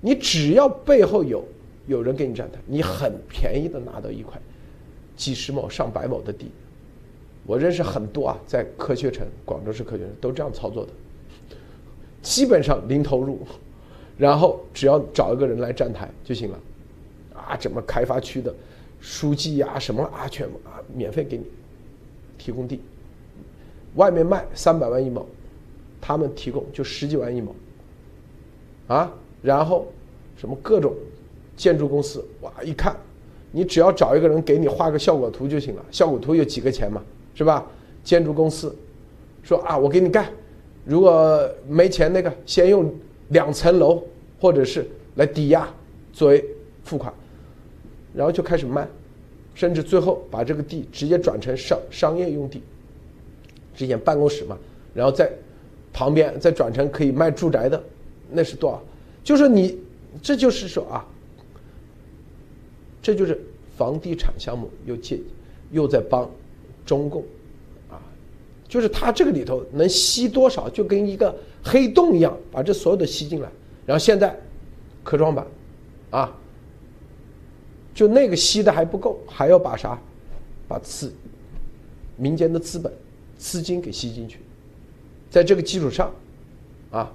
[0.01, 1.43] 你只要背后有。
[1.87, 4.39] 有人给你站台，你很便宜的拿到一块
[5.17, 6.51] 几十亩、上百亩的地。
[7.43, 10.91] 我认识很多啊，在科学城、广州市科学城都这样操作的，
[12.21, 13.39] 基本上零投入，
[14.15, 16.59] 然后只要找一个人来站台就行了。
[17.33, 18.53] 啊，怎么开发区的
[19.01, 21.43] 书记呀，什么啊，全部啊免费给你
[22.37, 22.79] 提供地，
[23.95, 25.25] 外面卖三百万一亩，
[25.99, 27.55] 他们提供就十几万一亩，
[28.87, 29.11] 啊，
[29.41, 29.87] 然后
[30.37, 30.93] 什么各种。
[31.57, 32.95] 建筑公司哇，一看，
[33.51, 37.03] 你只要找一个人给你画个效果图就行了，效果图有几个钱嘛，
[37.35, 37.67] 是吧？
[38.03, 38.75] 建筑公司
[39.43, 40.27] 说啊，我给你盖，
[40.85, 42.91] 如果没钱那个，先用
[43.27, 44.01] 两层楼
[44.39, 45.71] 或者是来抵押
[46.11, 46.43] 作为
[46.83, 47.13] 付款，
[48.11, 48.87] 然后就开始卖，
[49.53, 52.63] 甚至最后把这个地直接转成商商业用地，
[53.75, 54.57] 之前办公室嘛，
[54.95, 55.31] 然后在
[55.93, 57.83] 旁边再转成可以卖住宅的，
[58.31, 58.81] 那是多少？
[59.23, 59.77] 就是你，
[60.21, 61.05] 这就是说啊。
[63.03, 63.41] 这就是
[63.75, 65.19] 房地产项目又借
[65.71, 66.29] 又在帮
[66.85, 67.23] 中共
[67.89, 67.97] 啊，
[68.67, 73.49] 就是他这个里头能吸多少，就跟一个黑洞一样，把这所有的吸进来。
[73.87, 74.39] 然后现在
[75.03, 75.47] 科创板
[76.11, 76.37] 啊，
[77.91, 79.99] 就那个吸的还不够，还要把啥，
[80.67, 81.11] 把资
[82.17, 82.93] 民间的资本
[83.35, 84.37] 资金给吸进去，
[85.31, 86.13] 在这个基础上
[86.91, 87.11] 啊，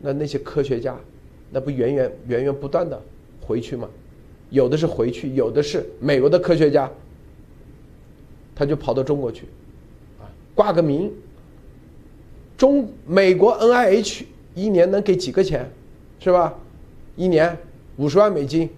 [0.00, 0.96] 那那些科学家
[1.50, 3.00] 那不源源源源不断的
[3.40, 3.88] 回去吗？
[4.50, 6.90] 有的是回去，有的是美国的科学家，
[8.54, 9.44] 他就跑到中国去，
[10.20, 11.12] 啊，挂个名。
[12.56, 14.24] 中美国 N I H
[14.54, 15.68] 一年能给几个钱，
[16.20, 16.54] 是吧？
[17.16, 17.56] 一年
[17.96, 18.70] 五十万美金，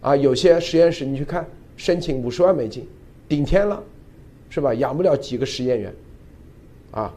[0.00, 1.46] 啊，有些实验室你去看，
[1.76, 2.86] 申请五十万美金，
[3.28, 3.82] 顶天了，
[4.50, 4.74] 是吧？
[4.74, 5.94] 养不了几个实验员，
[6.90, 7.14] 啊，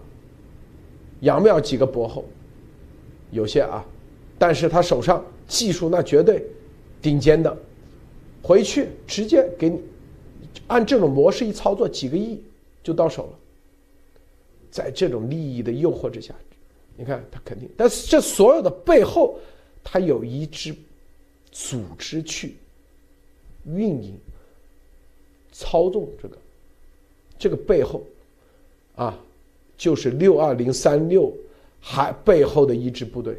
[1.21, 2.25] 养不了几个博后，
[3.35, 3.85] 有些啊，
[4.39, 6.43] 但是他手上技术那绝对
[7.01, 7.55] 顶尖的。
[8.41, 9.81] 回去直接给你
[10.67, 12.39] 按这种模式一操作，几个亿
[12.83, 13.39] 就到手了。
[14.69, 16.33] 在这种利益的诱惑之下，
[16.95, 19.39] 你看他肯定，但是这所有的背后，
[19.83, 20.75] 他有一支
[21.51, 22.55] 组织去
[23.65, 24.15] 运营、
[25.51, 26.37] 操纵这个，
[27.39, 28.03] 这个背后
[28.95, 29.17] 啊，
[29.75, 31.33] 就是六二零三六
[31.87, 33.37] 还背后的一支部队，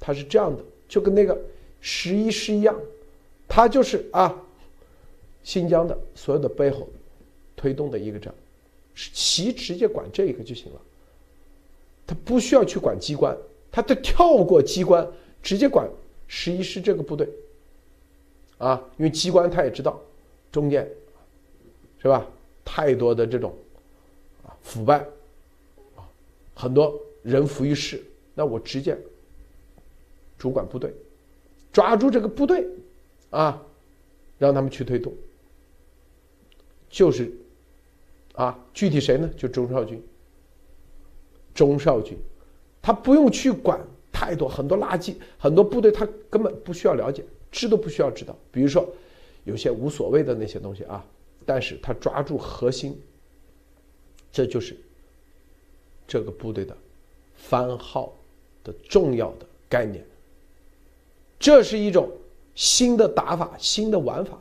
[0.00, 1.38] 他是这样的，就跟那个
[1.82, 2.74] 十一师一样。
[3.46, 4.34] 他就是啊，
[5.44, 6.88] 新疆的所有的背后
[7.54, 8.34] 推动的一个章，
[8.94, 10.80] 其直接管这个就行了。
[12.06, 13.36] 他不需要去管机关，
[13.70, 15.06] 他就跳过机关，
[15.42, 15.86] 直接管
[16.26, 17.28] 十一师这个部队。
[18.56, 20.00] 啊，因为机关他也知道，
[20.50, 20.88] 中间
[22.00, 22.26] 是吧？
[22.64, 23.54] 太多的这种
[24.46, 24.98] 啊腐败
[25.96, 26.08] 啊，
[26.54, 28.02] 很多人浮于事，
[28.34, 28.96] 那我直接
[30.38, 30.92] 主管部队，
[31.72, 32.66] 抓住这个部队。
[33.30, 33.64] 啊，
[34.38, 35.10] 让他们去推动，
[36.90, 37.32] 就是，
[38.34, 39.26] 啊，具体谁呢？
[39.38, 39.98] 就钟少军。
[41.54, 42.14] 钟少军，
[42.82, 43.80] 他不用去管
[44.12, 48.36] 太多很多垃圾，很多部队他根本不需要了解，知都不需要知道。
[48.50, 48.86] 比如说，
[49.44, 51.02] 有些无所谓的那些东西啊，
[51.46, 53.00] 但是他抓住核心，
[54.30, 54.76] 这就是
[56.06, 56.76] 这个部队的
[57.48, 58.12] 番号
[58.64, 60.04] 的重要的概念。
[61.38, 62.10] 这是一种。
[62.54, 64.38] 新的打法，新的玩法，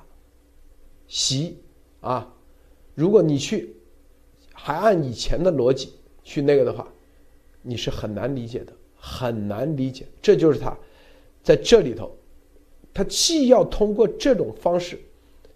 [1.07, 1.57] 习
[2.01, 2.27] 啊！
[2.93, 3.73] 如果你去
[4.51, 6.85] 还按以前的逻辑去那个的话，
[7.61, 10.05] 你是很难理解的，很难理解。
[10.21, 10.77] 这就是他
[11.41, 12.13] 在这里头，
[12.93, 14.99] 他既要通过这种方式，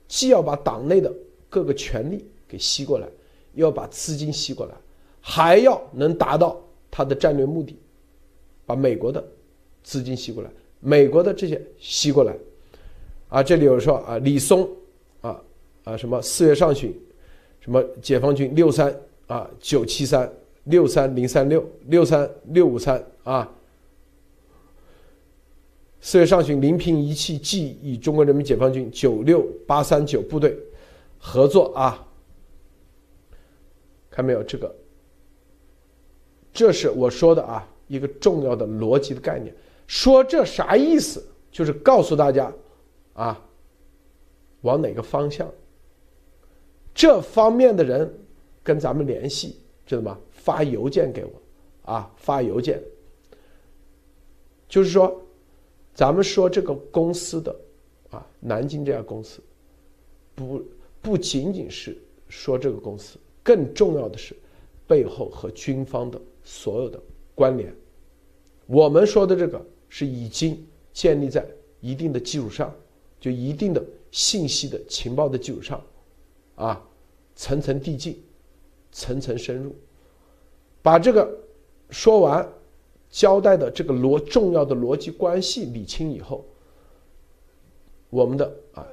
[0.08, 1.14] 既要把党内的
[1.50, 3.08] 各个权力给吸过来，
[3.54, 4.74] 又要把资金吸过来，
[5.20, 6.58] 还要能达到
[6.96, 7.78] 他的战略目的，
[8.66, 9.22] 把美国的
[9.84, 10.50] 资金吸过来。
[10.80, 12.34] 美国的这些吸过来，
[13.28, 14.66] 啊，这里有说啊，李松，
[15.20, 15.44] 啊
[15.84, 16.98] 啊什么四月上旬，
[17.60, 20.32] 什么解放军六三啊九七三
[20.64, 23.54] 六三零三六六三六五三啊，
[26.00, 30.58] 四月上旬临平一气即与中国人民解放军九六八三九部队
[31.20, 32.08] 合作啊，
[34.10, 34.74] 看没有这个，
[36.56, 39.54] 这是我说的啊一个重要的逻辑的概念。
[39.86, 41.24] 说这啥意思？
[41.52, 42.52] 就是告诉大家，
[43.14, 43.40] 啊，
[44.62, 45.48] 往哪个方向？
[46.94, 48.12] 这方面的人
[48.64, 50.18] 跟咱们联系，知道吗？
[50.32, 51.32] 发邮件给我，
[51.94, 52.82] 啊，发邮件。
[54.68, 55.22] 就是说，
[55.94, 57.56] 咱们说这个公司的，
[58.10, 59.40] 啊，南京这家公司，
[60.34, 60.64] 不
[61.02, 61.98] 不仅仅是
[62.28, 64.36] 说这个公司，更重要的是
[64.88, 66.98] 背后和军方的所有的
[67.36, 67.76] 关联。
[68.66, 69.62] 我们说的这个。
[69.88, 71.46] 是已经建立在
[71.80, 72.74] 一定的基础上，
[73.18, 73.82] 就一定的
[74.12, 75.82] 信息的情报的基础上，
[76.56, 76.86] 啊，
[77.34, 78.22] 层层递进，
[78.92, 79.74] 层层深入，
[80.82, 81.34] 把这个
[81.92, 82.46] 说完，
[83.10, 86.44] 交代的这个逻重要的逻辑关系理清以后，
[88.10, 88.86] 我们的啊，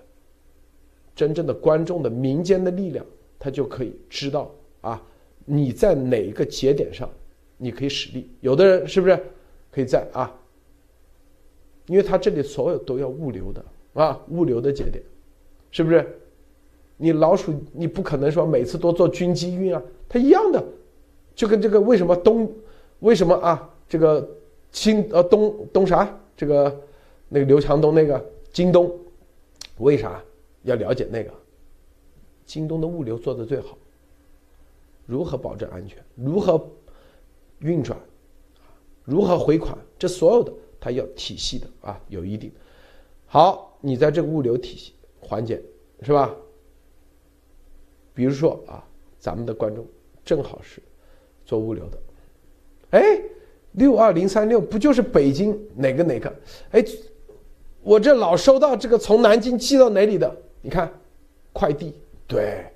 [1.17, 3.05] 真正的观众的民间的力量，
[3.41, 5.03] 他就可以知道啊，
[5.45, 7.11] 你在哪一个节点上，
[7.57, 8.31] 你可以使力。
[8.41, 9.19] 有的人是不是
[9.71, 10.35] 可以在啊？
[11.87, 15.03] 因为他这里所有都要物流的啊，物流的节点，
[15.71, 16.19] 是不是？
[16.97, 20.65] 你老鼠你不可能说每次都做军机运啊，它一样的，
[21.35, 22.51] 就跟这个为什么东
[23.01, 24.29] 为什么啊这个
[24.71, 26.81] 新呃东东啥这个
[27.29, 28.97] 那个刘强东那个京东，
[29.79, 30.23] 为啥
[30.63, 31.31] 要了解那个？
[32.47, 33.77] 京东的物流做的最好，
[35.07, 35.99] 如何保证安全？
[36.15, 36.59] 如何
[37.63, 37.99] 运转？
[39.05, 39.77] 如何回款？
[39.99, 42.53] 这所有的它要体系的啊，有一定。
[43.27, 45.61] 好，你在这个物流体系环节
[46.03, 46.35] 是吧？
[48.15, 48.85] 比如说啊，
[49.19, 49.87] 咱们的观众
[50.25, 50.83] 正好是
[51.47, 51.99] 做物流的，
[52.91, 53.23] 哎，
[53.73, 56.33] 六二零三六不就是北京哪个哪个？
[56.73, 56.85] 哎，
[57.83, 60.37] 我这老收到这个从南京寄到哪里的？
[60.61, 60.93] 你看，
[61.53, 61.95] 快递，
[62.27, 62.67] 对，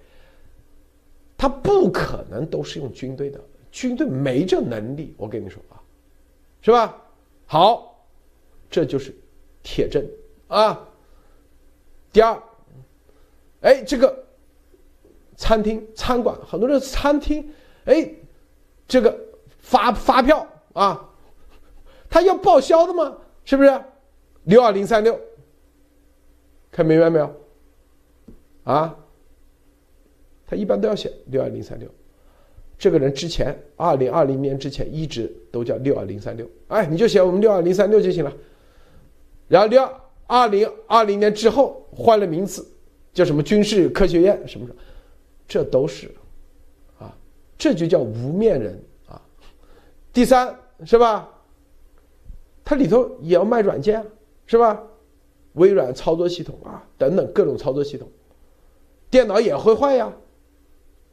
[1.36, 3.38] 他不可能都是用军队的，
[3.76, 5.76] 军队没这能力，我跟你说啊，
[6.62, 6.96] 是吧？
[7.44, 8.02] 好，
[8.70, 9.14] 这就是
[9.62, 10.02] 铁证
[10.48, 10.88] 啊。
[12.10, 12.42] 第二，
[13.60, 14.24] 哎，这个。
[15.38, 17.52] 餐厅、餐馆，很多人餐厅，
[17.84, 18.10] 哎，
[18.88, 19.14] 这个
[19.58, 21.10] 发发票啊，
[22.08, 23.18] 他要报销的吗？
[23.44, 23.84] 是不是？
[24.44, 25.20] 六二零三六，
[26.72, 27.36] 看明白没有？
[28.64, 28.96] 啊，
[30.46, 31.86] 他一般都要写六二零三六。
[32.78, 38.32] 这个人之前二零二零年之前一直都叫六二零三六，哎，你就写我们六二零三六就行了。
[39.48, 39.88] 然后六
[40.26, 42.66] 二零二零年之后换了名字，
[43.14, 44.78] 叫什么军事科学院什么什么。
[45.48, 46.10] 这都是，
[46.98, 47.16] 啊，
[47.56, 49.22] 这就叫无面人啊。
[50.12, 50.54] 第三
[50.84, 51.28] 是吧？
[52.64, 54.04] 它里头也要卖软件，
[54.46, 54.82] 是吧？
[55.52, 58.06] 微软操作系统啊，等等各种操作系统，
[59.08, 60.12] 电脑也会坏呀，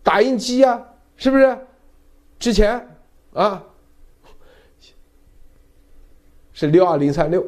[0.01, 0.85] 打印机呀，
[1.23, 1.57] 是不是？
[2.37, 2.85] 之前
[3.31, 3.63] 啊，
[6.51, 7.41] 是六二零三六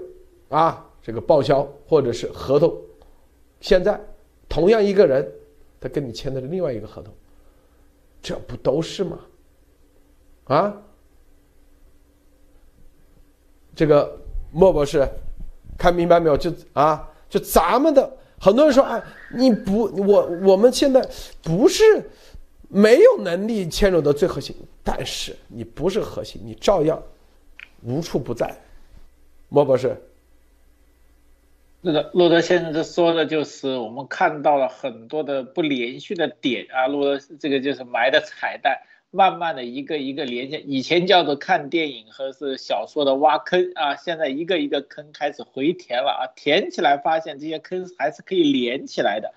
[0.48, 2.74] 啊，这个报销或者是合同，
[3.60, 4.00] 现在
[4.48, 5.30] 同样一个人。
[5.82, 7.14] 他跟你签的是另外一个合同，
[8.22, 9.20] 这不都是吗？
[10.46, 10.82] 啊，
[13.76, 14.18] 这个
[14.54, 15.06] 莫博士，
[15.78, 16.38] 看明白没有？
[16.38, 18.10] 就啊，就咱们的
[18.40, 19.04] 很多人说，哎，
[19.36, 21.06] 你不，我我们现在
[21.44, 21.84] 不是
[22.70, 27.02] 没有能力牵扯到最核心，但是你不是核心，你照样
[27.84, 28.56] 无处不在，
[29.50, 29.96] 莫博士。
[31.82, 49.36] 那个，路德先生这说的就是我们看到了很多的不连续的点啊，路德这个就是埋的彩蛋，慢慢的一个一个连接，以前叫做看电影和是小说的挖坑啊，现在一个一个坑开始回填了啊，填起来发现这些坑还是可以连起来的，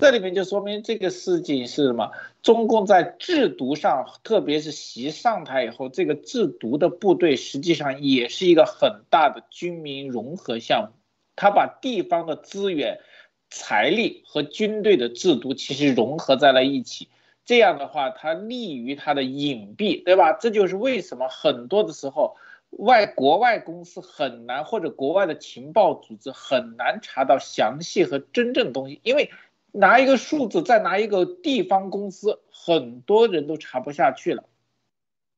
[0.00, 2.10] 这里面就说明这个事情是什么？
[2.42, 10.98] 中共在制毒上，特别是习上台以后，这个制毒的部队实际上也是一个很大的军民融合项目。
[11.36, 13.00] 他把地方的资源、
[13.50, 17.08] 财力和军队的制度其实融合在了一起，
[17.44, 20.32] 这样的话，它利于它的隐蔽，对吧？
[20.32, 22.36] 这就是为什么很多的时候，
[22.70, 29.30] 外国外公司很难，或者国外的情报组织很难查到详细和真正的东西，因为
[29.72, 34.44] 拿一个数字再拿一个地方公司，很多人都查不下去了。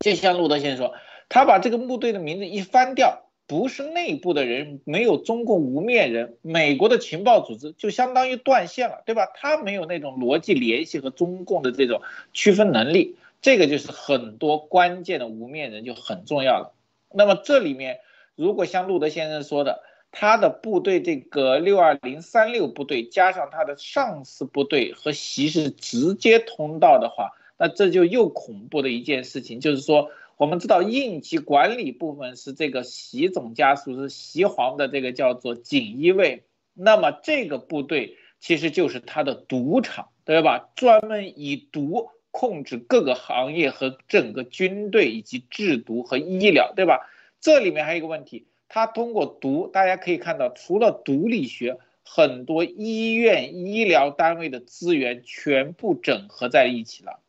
[0.01, 0.95] 就像路德先生说，
[1.29, 3.29] 他把这个部队的名字一翻掉。
[3.49, 9.27] 不是内部的人，没有中共无面人，美国的情报组织就相当于断线了，对吧？
[9.35, 12.01] 他没有那种逻辑联系和中共的这种
[12.33, 16.73] 区分能力，这个就是很多关键的无面人就很重要了。
[17.13, 17.99] 那么这里面，
[18.37, 30.11] 如果像路德先生说的，他的部队这个六二零三六部队加上他的上司部队和习是直接通道的话，那这就又恐怖的一件事情，就是说。
[30.39, 36.43] 我们知道应急管理部分是这个习总家属是习皇的这个叫做锦衣卫，
[36.75, 40.71] 那么这个部队其实就是他的赌场，对吧？
[40.75, 47.09] 专门以毒控制各个行业和整个军队以及制毒和医疗，对吧？
[47.41, 57.21] 这里面还有一个问题，他通过毒，大家可以看到，除了毒理学，很多医院医疗单位的资源全部整合在一起了，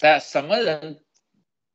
[0.00, 0.98] 哎，什么人？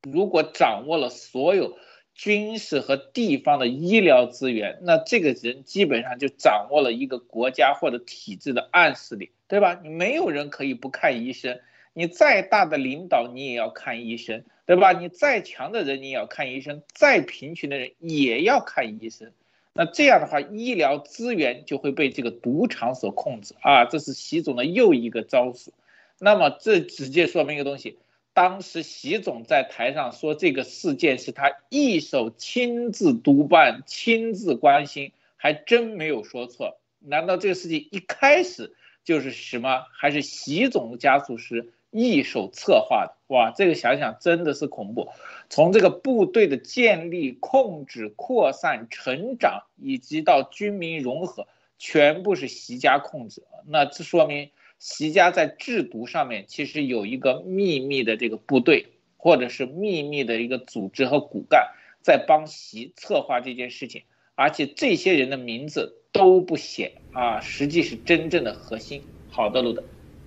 [0.01, 1.77] 如果掌握了所有
[2.13, 9.79] 军事和地方的医疗资源，那这个人基本上就掌握了一个国家或者体制的暗势力，对吧？
[9.81, 11.61] 你没有人可以不看医生，
[11.94, 14.91] 你再大的领导你也要看医生，对吧？
[14.94, 19.32] 你再强的人你也要看医生，再贫穷的人也要看医生。
[19.74, 23.86] 那这样的话，医疗资源就会被这个赌场所控制啊！
[23.86, 25.74] 这是习总的又一个招数。
[26.20, 27.98] 那么这直接说明一个东西。
[28.36, 36.80] 当时习总在台上说这个事件是他一手亲自督办、亲自关心，还真没有说错。
[37.00, 39.86] 难道这个事情一开始就是什么？
[39.91, 43.14] 还是习总加速师一手策划的？
[43.28, 45.08] 哇，这个想想真的是恐怖。
[45.50, 53.44] 从这个部队的建立、控制、扩散、成长，以及到军民融合，全部是习家控制。
[53.68, 58.88] 那这说明习家在制毒上面其实有一个秘密的这个部队，
[59.18, 61.70] 或者是秘密的一个组织和骨干，
[62.02, 64.02] 在帮习策划这件事情。
[64.36, 69.04] 而且这些人的名字都不显啊，实际是真正的核心。
[69.30, 69.84] 好的，路德，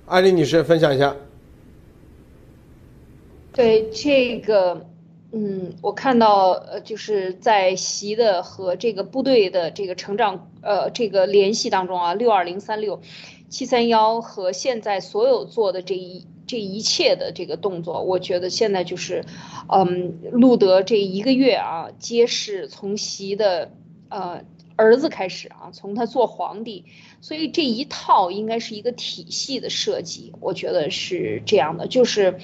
[0.07, 1.15] 艾丽女士分享一下。
[3.57, 4.87] 对这个，
[5.33, 13.01] 嗯，我看到呃，就是在习的和这个部队的这个成长呃这个联系当中啊，六二零三六
[13.49, 19.25] 七三幺和现在所有做的这一这一切的这个动作，我觉得现在就是，
[19.73, 23.73] 嗯，路德这一个月啊，揭示从习的。
[24.09, 24.45] 呃，
[24.77, 26.85] 儿子开始啊，从他做皇帝，
[27.21, 32.39] 所以这一套应该是一个体系的设计，我觉得是这样的，就是。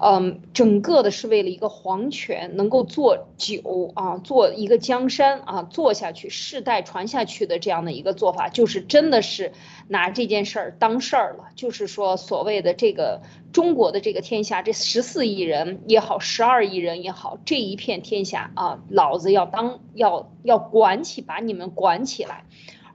[0.00, 9.50] 嗯，整个的是为了一个皇权能够做久啊，做一个江山啊，做下去，世代传下去的这样的一个做法，就是真的是
[9.88, 11.46] 拿这件事儿当事儿了。
[11.56, 22.44] 就是说，所谓的这个中国的这个天下，这十四亿人也好，十二亿人也好，这一片天下啊，老子要当要要管起，把你们管起来，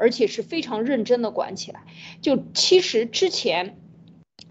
[0.03, 1.85] 而且是非常认真的管起来。
[2.21, 3.79] 就其实之前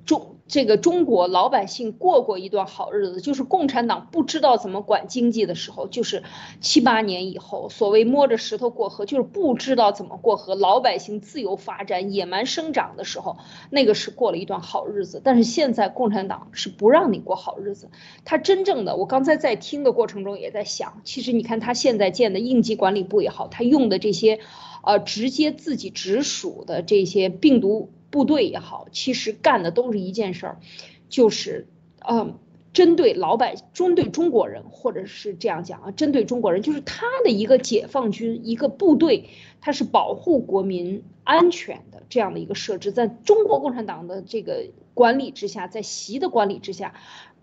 [0.07, 0.31] 中。
[0.49, 6.25] 这个中国老百姓过过一段好日子，就是共产党不知道怎么管经济的时候，就是
[6.61, 13.39] 七八年以后，所谓摸着石头过河，就是不知道怎么过河，老百姓自由发展、野蛮生长的时候，
[13.71, 15.23] 那个是过了一段好日子。
[15.25, 17.89] 但是现在共产党是不让你过好日子，
[18.27, 24.41] 他真正的，我刚才在听的过程中也在想，其实你看他现在建的应急管理部也好，他用的这些，
[24.83, 27.91] 呃，直接自己直属的这些病毒。
[28.13, 30.61] 部队也好，其实干的都是一件事儿，
[31.09, 31.67] 就是，
[32.07, 32.35] 嗯，
[32.75, 39.31] 针对老百姓，针对中国人，或者是这样讲啊，针对中国人，就是他的一个解放军一个部队，
[39.63, 46.93] 它是保护国民安全的这样的一个设置，在中国共产党的这个管理之下，在习的管理之下，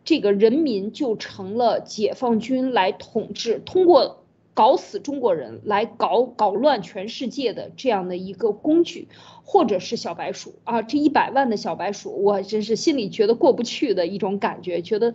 [0.03, 4.18] 这个人民就成了解放军来统治，通过。
[4.59, 9.07] 搞死中国人来搞搞乱全世界的这样的一个工具，
[9.45, 15.13] 或者是小白鼠啊，这一百万的小白鼠，我真是心里觉得过不去的一种感觉，觉得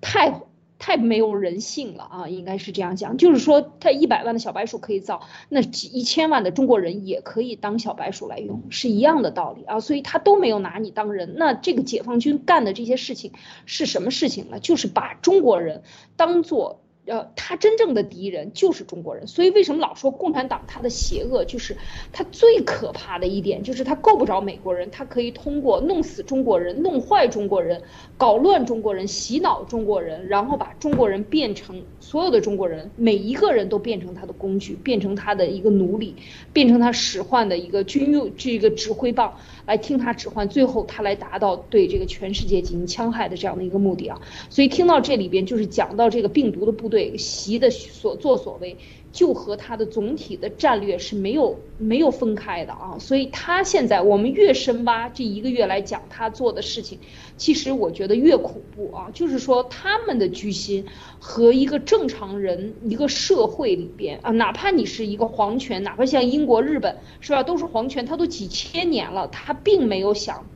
[0.00, 0.40] 太
[0.78, 5.20] 太没有人性了啊，应该是这样讲，就是说他一百万的小白鼠可以造，
[5.50, 11.34] 那几一千万的中国人也可以当小白鼠来用，是一样的道理啊，所以他都没有拿你当人。
[11.36, 13.32] 那这个解放军干的这些事情
[13.66, 14.58] 是什么事情呢？
[14.60, 15.82] 就是把中国人
[16.16, 16.80] 当做。
[17.08, 21.76] 呃，他真正的敌人就是中国人，所以为什么老说共产党他的邪恶，就是
[22.12, 27.82] 他最可怕的一点，就是他够不着美国人，他可以通过弄死中国人、弄坏中国人、
[28.16, 36.14] 搞乱中国人、洗脑中国人，然后把中国人变成所有的中国人，每一个人都变成他的工具，变成他的一个奴隶，
[36.54, 39.36] 变成他使唤的一个军用这个指挥棒。
[39.66, 44.18] 来听他指唤，最后他来达到对这个全世界进行戕害的这样的一个目的啊！
[44.48, 48.74] 所以听到这里边就是讲到这个病毒的部队习的所作所为。
[49.12, 56.98] 就和他的总体的战略是没有没有分开的啊，所以他现在我们越深挖这一个月来讲他做的事情，
[57.36, 60.84] 其实我觉得越恐怖啊，就是说他们的居心
[61.18, 70.46] 和一个正常人一个社会里边啊，哪怕你是一个皇权，哪怕像英国、日本是吧，都是皇权，他都几千年了，他并没有想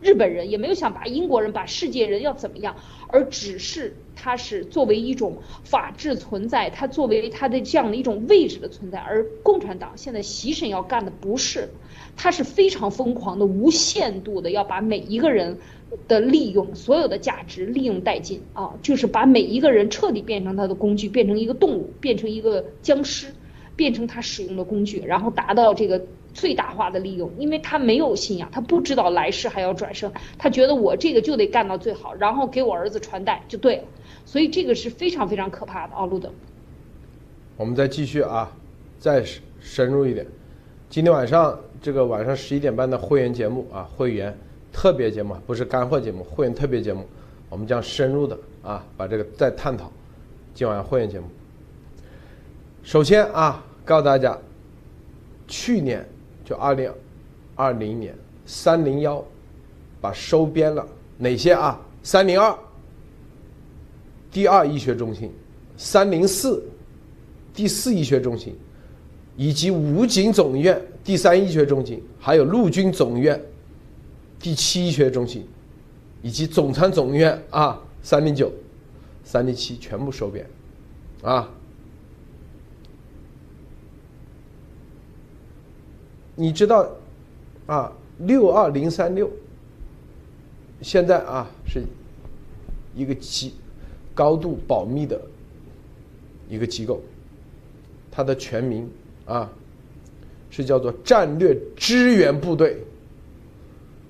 [0.00, 2.76] 日本人，也没有想把英国人，把世界人要怎么样，
[3.08, 3.94] 而只是。
[4.20, 11.68] 它是作为一种法治存在，它作为它的这样的一种位置的存在，而共产党现在习神要干的不是，
[12.16, 15.56] 他是非常疯狂的、无限度的要把每一个人
[16.08, 23.28] 的利用所有的价值利用殆尽啊，就是把每一个人彻底变成他的工具，变成一个动物，变成一个僵尸，
[23.76, 26.04] 变成他使用的工具，然后达到这个。
[26.38, 33.82] 最大化的利用，因为他没有信仰，他不知道来世还要转生，他觉得我这个就得干到最好，然后给我儿子传代就对了，
[34.24, 36.30] 所以这个是非常非常可怕的啊，路德。
[37.56, 38.52] 我们再继续啊，
[39.00, 39.24] 再
[39.58, 40.24] 深入一点。
[40.88, 44.32] 今天晚上这个晚上十一点半的会员节目啊，会员
[44.72, 47.04] 特别节目不是干货节目，会员特别节目，
[47.50, 49.90] 我们将深入的啊把这个再探讨。
[50.54, 51.26] 今晚会员节目，
[52.84, 54.38] 首先啊告诉大家，
[55.48, 56.06] 去年。
[56.48, 56.90] 就二零
[57.54, 58.14] 二零年
[58.46, 59.22] 三零幺，
[60.00, 60.86] 把收编了
[61.18, 61.78] 哪些啊？
[62.02, 62.58] 三零二，
[64.32, 65.30] 第二医学中心，
[65.76, 66.64] 三零四，
[67.52, 68.56] 第四医学中心，
[69.36, 73.38] 以及武警总医院第三医学中心，还有陆军总医院
[74.40, 75.46] 第七医学中心，
[76.22, 78.50] 以及总参总医院啊，三零九、
[79.22, 80.48] 三零七全部收编，
[81.20, 81.50] 啊，
[86.40, 86.88] 你知道
[87.66, 89.28] 啊，六二零三六，
[90.80, 91.82] 现在啊是
[92.94, 93.54] 一个极
[94.14, 95.20] 高度保密的
[96.48, 97.02] 一个机构，
[98.08, 98.88] 它的全名
[99.26, 99.50] 啊
[100.48, 102.78] 是叫做战略支援部队。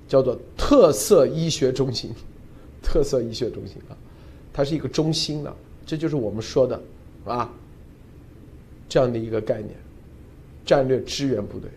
[0.06, 2.10] 叫做特色医学中心，
[2.82, 3.92] 特色医学中心啊，
[4.54, 5.54] 它是一个中心了，
[5.84, 6.80] 这就是我们说的
[7.26, 7.52] 啊，
[8.88, 9.74] 这样的一个概念，
[10.64, 11.70] 战略支援部队，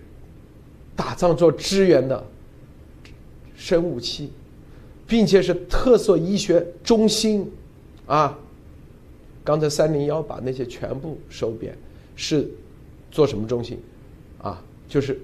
[1.02, 2.24] 打仗做支援的
[3.58, 4.30] 生武器，
[5.08, 7.52] 并且是特色医学中心
[8.06, 8.38] 啊。
[9.44, 11.76] 刚才三零幺把那些全部收编，
[12.16, 12.48] 是
[13.10, 13.80] 做什么中心
[14.40, 14.64] 啊？
[14.88, 15.20] 就是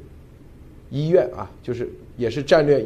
[0.89, 1.88] 医院啊，就是。
[2.17, 2.84] 也是战略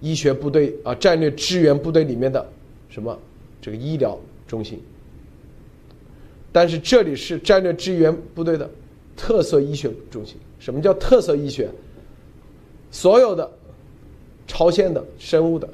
[0.00, 2.48] 医学部队啊，战略支援部队里面的
[2.88, 3.18] 什么
[3.60, 4.80] 这个医疗中心，
[6.52, 8.70] 但是这里是战略支援部队的
[9.16, 10.36] 特色医学中心。
[10.60, 11.68] 什么叫特色医学？
[12.90, 13.50] 所有的
[14.46, 15.68] 朝鲜的生物的，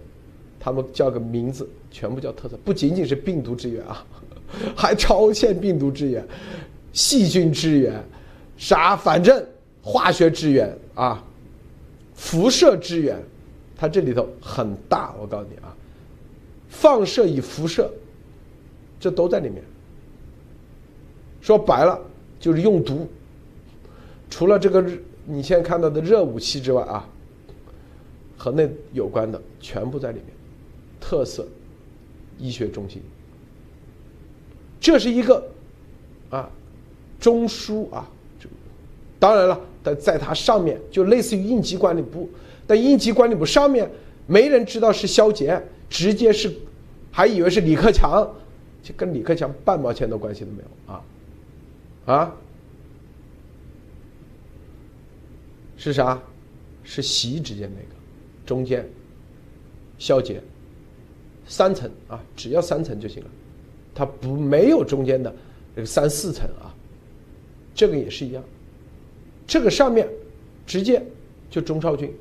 [0.59, 4.05] 他们叫个名字，全部叫特色，不仅仅是病毒支援啊，
[4.77, 6.27] 还超限病毒支援、
[6.93, 8.03] 细菌支援，
[8.57, 9.45] 啥反正
[9.83, 11.23] 化学支援啊。
[12.17, 13.21] 辐射支援，
[13.77, 15.75] 它这里头很大，我告诉你啊，
[16.69, 17.91] 放射与辐射，
[19.01, 19.61] 这都在里面。
[21.41, 22.01] 说白了
[22.39, 23.09] 就是用毒，
[24.31, 24.81] 除了这个
[25.27, 27.09] 你现在看到的热武器之外啊，
[28.37, 30.27] 和那有关的全部在里面。
[31.01, 31.47] 特色
[32.39, 33.03] 医学中心，
[34.81, 35.47] 这是一个
[36.31, 36.49] 啊
[37.21, 38.09] 中枢啊，
[39.19, 39.61] 当然了。
[39.85, 42.27] 在在它上面就类似于应急管理部，
[42.67, 43.87] 但应急管理部上面
[44.27, 46.51] 没人知道是肖杰，直接是
[47.11, 48.27] 还以为是李克强，
[48.83, 51.05] 就跟李克强半毛钱的关系都没有啊
[52.07, 52.37] 啊，
[55.85, 56.21] 是啥？
[56.87, 57.95] 是习之间那个
[58.45, 58.87] 中间
[59.99, 60.43] 消解
[61.47, 63.31] 三层啊，只要三层就行了，
[63.95, 65.35] 他不没有中间的
[65.75, 66.75] 这个三四层啊，
[67.75, 68.45] 这个也是一样。
[69.47, 70.07] 这个上面
[70.67, 71.03] 直接
[71.51, 72.13] 就中超军，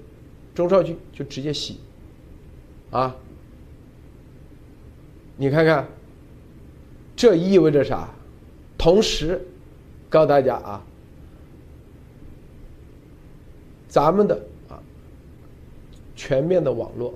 [0.55, 1.77] 中超军就直接洗，
[2.91, 3.13] 啊，
[5.35, 5.87] 你看看，
[7.15, 8.09] 这意味着啥？
[8.77, 9.41] 同时
[10.09, 10.85] 告诉大家啊，
[13.93, 14.35] 咱们的
[14.69, 14.81] 啊
[16.15, 17.13] 全面的网络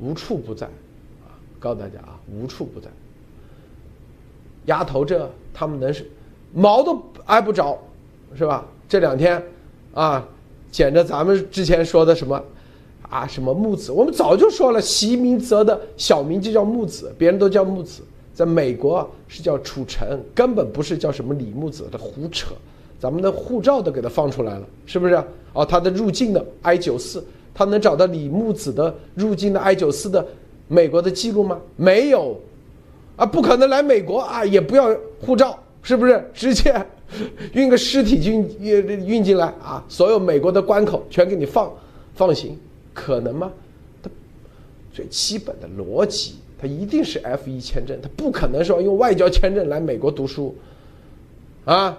[0.00, 2.88] 无处不在，啊，告诉大家啊，无处不在。
[4.64, 6.10] 丫头这他们能是
[6.52, 7.78] 毛都挨不着，
[8.34, 8.66] 是吧？
[8.88, 9.40] 这两天，
[9.94, 10.26] 啊，
[10.72, 12.42] 捡着咱们之前说的什么，
[13.08, 18.02] 啊，什么木子，我们早就说了，习明泽的小名就叫木子，别人都叫木子，
[18.34, 22.56] 在美国是叫楚成，根本不是叫什么李木子的胡扯，
[23.04, 25.22] 咱们的护照都给他放出来了，是不是？
[25.52, 30.26] 哦，他的入境的 I 九四，他能找到李木子的入境的 I 九四的
[30.68, 31.60] 美国的记录吗？
[31.76, 32.40] 没有，
[33.16, 36.24] 啊，不可能来美国啊，也不要护照，是不是？
[36.32, 36.74] 直接。
[37.52, 39.84] 运个尸体运运运进来啊！
[39.86, 41.70] 所有美国的关口全给你放
[42.14, 42.58] 放行，
[42.94, 43.52] 可能吗？
[44.02, 44.08] 他
[44.90, 50.56] 最基本的逻辑，他一定是 F 一签证，他不可能说用外交签证来美国读书
[51.66, 51.98] 啊。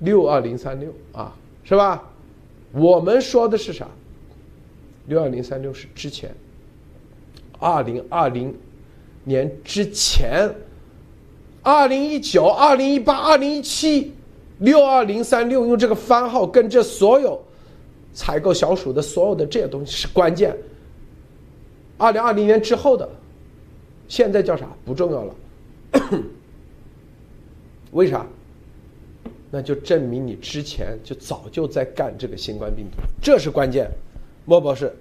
[0.00, 1.34] 六二零三六啊，
[1.64, 2.02] 是吧？
[2.72, 3.88] 我们说的是啥？
[5.06, 6.34] 六二零三六是之前，
[7.58, 8.54] 二零二零
[9.24, 10.50] 年之前。
[11.62, 14.12] 二零一九、二零一八、二零一七，
[14.58, 17.42] 六二零三六用这个番号跟这所有
[18.14, 20.56] 采购小鼠的所有的这些东西是关键。
[21.98, 23.08] 二零二零年之后的，
[24.06, 25.34] 现在叫啥不重要了。
[27.90, 28.24] 为啥？
[29.50, 33.90] 那就证明你之前就早就在干这个新冠病毒，这是关键。
[34.44, 34.94] 莫博士，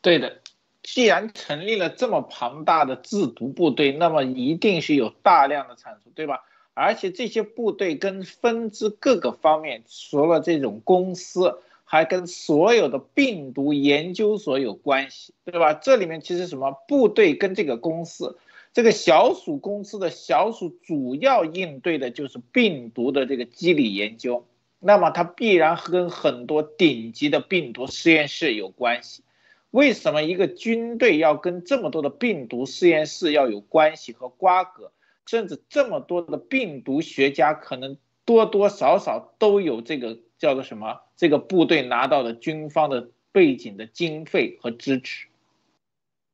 [0.00, 0.38] 对的。
[0.82, 6.42] 既然成立了这么庞大的制毒部队，那么一定是有大量的产出，对吧？
[6.72, 15.74] 而且这些部队跟分支各个方面，除了这种公司，还跟所有的病毒研究所有关系，对吧？
[15.74, 18.38] 这里面其实什么部队跟这个公司，
[18.72, 24.46] 这个小鼠公司的小鼠主要应对的就是病毒的这个机理研究，
[24.78, 29.24] 那么它必然跟很多顶级的病毒实验室有关系。
[29.70, 34.92] 为什么一个军队要跟这么多的病毒实验室要有关系和瓜葛？
[35.26, 41.00] 甚至这么多的病毒学家，可能多多少少都有这个叫做什么？
[41.16, 45.28] 这个部队拿到的军方的背景的经费和支持，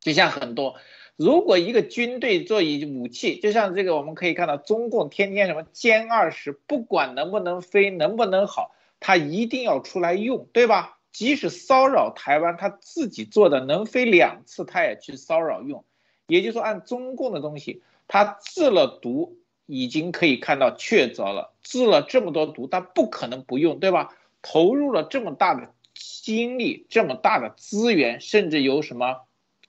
[0.00, 0.76] 就像很多，
[1.16, 10.98] 如果一个军队做以武器，就像这个，我们可以看到中共天天什么歼二十，不管能不能飞，能不能好，他一定要出来用，对吧？
[11.12, 15.84] 即使骚扰台湾，他自己做的能飞两次，他也去骚扰用。
[16.26, 21.54] 也就是说，按中共的东西，他制了毒，已经可以看到确凿了。
[21.62, 24.14] 制了这么多毒，他不可能不用，对吧？
[24.42, 29.22] 投入了这么大的精力，这么大的资源，甚至有什么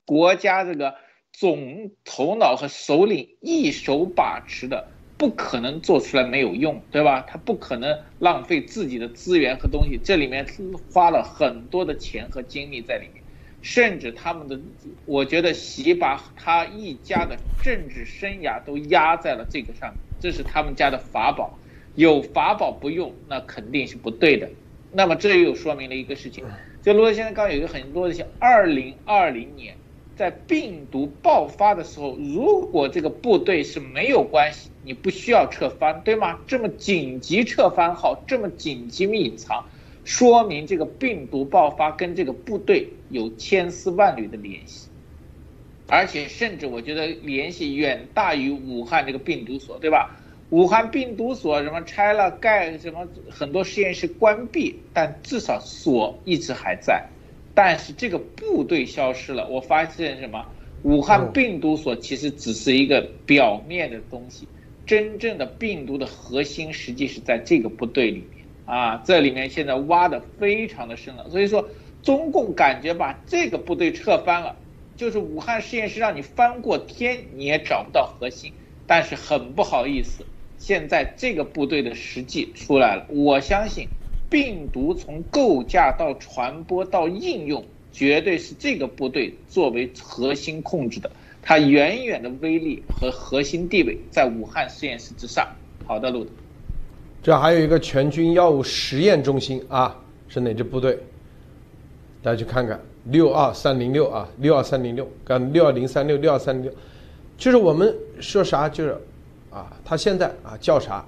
[0.06, 0.96] 国家这个
[1.40, 4.88] 总头脑和首领一手把持的，
[5.20, 7.24] 不可能做出来没有用，对吧？
[7.30, 10.48] 他不可能浪费自己的资源和东西，这里面
[10.92, 13.24] 花了很多的钱和精力在里面。
[13.62, 14.60] 甚至他们的，
[15.06, 21.56] 我觉得习把他一家的政治生涯都压在了这个上面，这是他们家的法宝，
[21.94, 24.50] 有法宝不用，那肯定是不对的。
[24.92, 26.44] 那么这又说明了一个事情，
[26.82, 29.76] 就罗先生刚有一个很多的像二零二零年，
[30.18, 36.40] 在病毒爆发的时候，如果这个部队是没有关系，你不需要撤翻，对吗？
[36.48, 39.64] 这么紧急撤翻号，这么紧急隐藏。
[40.04, 44.88] 说明这个病毒爆发跟这个部队有千丝万缕的联系，
[45.88, 50.18] 而且甚至我觉得联系远大于武汉这个病毒所，对吧？
[50.50, 57.06] 武汉病毒所什么拆了盖，什么很多实验室关闭，但至少所一直还在。
[57.58, 60.46] 但是这个部队消失了，我发现什么？
[60.84, 64.48] 武汉病毒所其实只是一个表面的东西，
[64.86, 68.46] 真正的病毒的核心实际是在这个部队里面。
[68.66, 71.68] 啊，这里面现在挖的非常的深了，所以说
[72.04, 74.56] 中共感觉把这个部队撤翻了，
[74.96, 78.54] 就是武汉实验室让你翻过天你也找不到核心，
[78.86, 80.24] 但是很不好意思，
[80.60, 83.88] 现在这个部队的实际出来了，我相信
[84.30, 91.10] 病毒从构架到传播到应用，绝对是这个部队作为核心控制的，
[91.42, 95.48] 它远远的威力和核心地位在武汉实验室之上。
[95.86, 96.30] 好的，路德。
[97.24, 99.96] 这还有一个全军药物实验中心啊，
[100.28, 100.98] 是哪支部队？
[102.22, 106.74] 大家去看看，六二三零六啊，六二三零六跟六二零三六六二三零六，
[107.38, 108.98] 就是我们说啥就是，
[109.50, 111.06] 啊，他现在啊叫啥？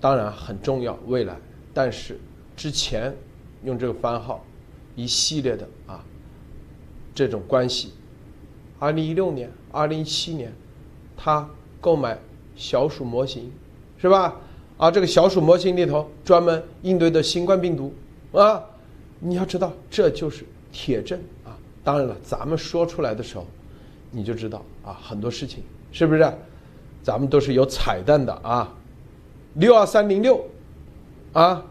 [0.00, 1.34] 当然很重要，未来，
[1.78, 2.18] 但是
[2.56, 3.14] 之前
[3.62, 4.44] 用这个番号，
[4.96, 6.04] 一系列的啊
[7.14, 7.92] 这种关系，
[8.80, 10.52] 二零一六年、二零一七年，
[11.16, 11.48] 他
[11.80, 12.18] 购买
[12.56, 13.52] 小鼠模型，
[13.96, 14.34] 是吧？
[14.76, 17.94] 啊，这个小鼠模型里头专门应对的新冠病毒
[18.32, 18.60] 啊，
[19.20, 21.56] 你要知道这就是铁证啊。
[21.84, 23.46] 当然了，咱们说出来的时候，
[24.10, 26.28] 你就知道啊，很多事情是不是？
[27.04, 28.74] 咱们都是有彩蛋的啊。
[29.54, 30.44] 六二三零六
[31.38, 31.62] 啊，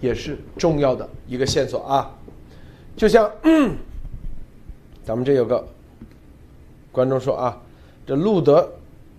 [0.00, 2.10] 也是重要的一个线索啊。
[2.96, 3.30] 就像
[5.04, 5.64] 咱们这有个
[6.90, 7.60] 观众说啊，
[8.06, 8.68] 这路德。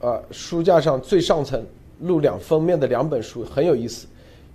[0.04, 1.66] 啊，书架上最上层
[2.02, 4.06] 录两封面的两本书很有意思，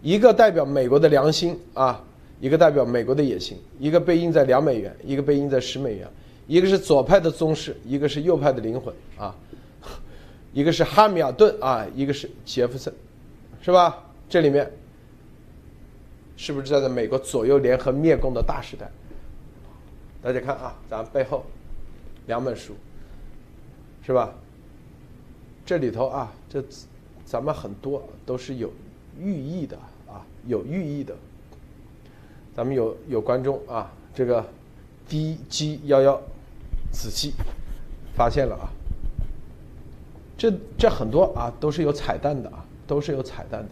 [0.02, 2.04] 一个代表美国的良心啊，
[2.38, 6.06] 一个代表美国的野心，一个被印在两美元，一个被印在十美元，
[6.46, 9.34] 一个是左派的宗室，一个是右派的灵魂啊，
[10.52, 12.92] 一个是哈密尔顿啊，一个是杰弗森，
[13.60, 14.04] 是吧？
[14.28, 14.70] 这里面
[16.36, 18.90] 是不是站在美国左右联合灭共的大时代？
[20.22, 21.44] 大家看啊，咱背后
[22.26, 22.74] 两本书，
[24.02, 24.32] 是吧？
[25.64, 26.64] 这里头啊，这
[27.24, 28.72] 咱们很多都是有
[29.18, 29.76] 寓意的
[30.06, 31.14] 啊，有寓意的。
[32.56, 34.44] 咱们有有观众啊，这个
[35.08, 36.20] D G 幺幺
[36.90, 37.32] 仔细
[38.16, 38.70] 发现了啊，
[40.36, 43.64] 这这很多啊都是有彩蛋的啊，都是有彩蛋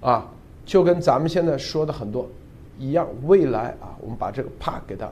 [0.00, 0.26] 的啊，
[0.66, 2.28] 就跟咱们现在说的很多
[2.76, 3.06] 一样。
[3.24, 5.08] 未来啊，我们把这个啪给它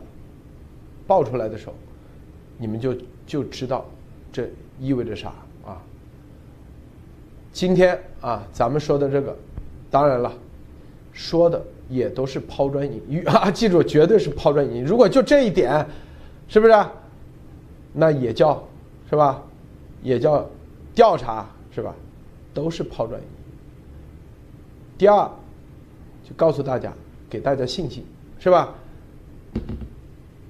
[1.07, 1.75] 爆出来的时候，
[2.57, 3.85] 你们就就知道
[4.33, 4.51] 这。
[4.81, 5.33] 意味着啥
[5.67, 5.83] 啊？
[7.53, 9.37] 今天啊，咱们说的这个，
[9.91, 10.33] 当然了，
[11.13, 13.51] 说的也都是抛砖引玉 啊！
[13.51, 14.85] 记住，绝对是抛砖引玉。
[14.85, 15.85] 如果就这一点，
[16.47, 16.73] 是不是？
[17.93, 18.63] 那也叫
[19.11, 19.43] 是吧？
[20.01, 20.49] 也叫
[20.95, 21.45] 调查
[21.75, 21.93] 是吧？
[22.59, 23.31] 都是抛砖引玉。
[24.99, 25.31] 第二，
[26.25, 26.93] 就告诉大家，
[27.31, 28.05] 给大家信心
[28.41, 28.75] 是吧？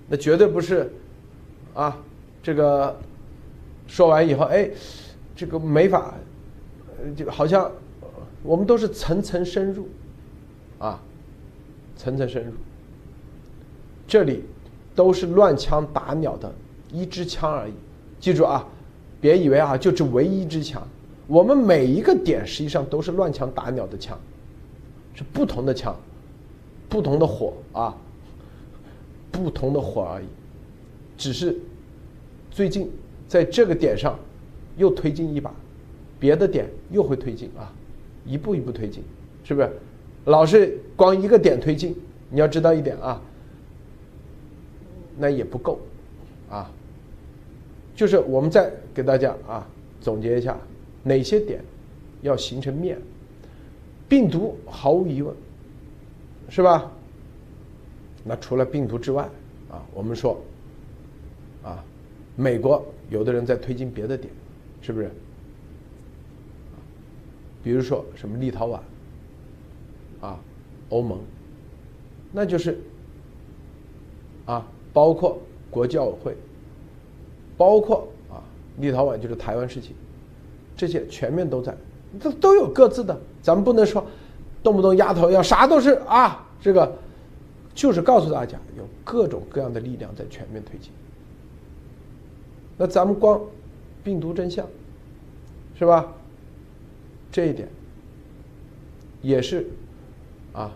[0.09, 0.90] 那绝对不是
[1.74, 1.94] 啊，
[2.43, 2.97] 这个。
[3.90, 4.70] 说完以后，哎，
[5.35, 6.12] 这个没法，
[7.16, 7.72] 就好像
[8.43, 9.89] 我们都是层层深入，
[10.78, 11.01] 啊，
[11.97, 12.52] 层层深入。
[14.06, 14.44] 这里
[14.94, 16.52] 都是乱枪打鸟的
[16.93, 17.72] 一支枪而已，
[18.20, 18.62] 记住啊，
[19.22, 20.86] 别以为啊就这唯一一支枪，
[21.28, 24.18] 我们每一个点实际上都是乱枪打鸟的枪，
[25.14, 25.94] 是不同的枪，
[26.88, 27.94] 不同的火啊，
[29.30, 30.26] 不同的火而已，
[31.18, 31.55] 只是
[32.50, 32.90] 最近
[33.28, 34.18] 在这个点上
[34.78, 35.55] 又推进一把，
[36.18, 37.70] 别的点又会推进啊，
[38.24, 39.05] 一步一步推进，
[39.44, 39.70] 是不是？
[40.24, 41.94] 老是光一个点推进，
[42.30, 43.20] 你要知道一点啊，
[45.18, 45.78] 那也不够，
[46.48, 46.70] 啊，
[47.94, 49.66] 就是我们再给大家啊
[50.00, 50.56] 总结一下，
[51.02, 51.62] 哪些点
[52.22, 52.98] 要形成面？
[54.08, 55.34] 病毒毫无疑问，
[56.48, 56.90] 是吧？
[58.24, 59.28] 那除了病毒之外，
[59.70, 60.40] 啊，我们说，
[61.62, 61.84] 啊，
[62.36, 64.32] 美国有的人在推进别的点，
[64.80, 65.10] 是不是？
[67.62, 68.80] 比如说什么立陶宛。
[70.20, 70.36] 啊，
[70.88, 71.20] 欧盟，
[72.32, 72.80] 那就是
[74.46, 75.38] 啊，包括
[75.70, 76.36] 国教委会，
[77.56, 78.42] 包括啊，
[78.78, 79.94] 立陶宛就是台湾事情，
[80.78, 81.76] 这些全面都在，
[82.18, 84.06] 都都有各自的，咱们不能说
[84.62, 86.96] 动不动丫头要啥都是啊，这个
[87.74, 90.90] 就是告诉大家有各种各样的力量在全面推进。
[92.78, 93.38] 那咱们光
[94.02, 94.66] 病毒真相
[95.78, 96.10] 是吧？
[97.30, 97.68] 这一点
[99.20, 99.66] 也是。
[100.55, 100.72] 啊，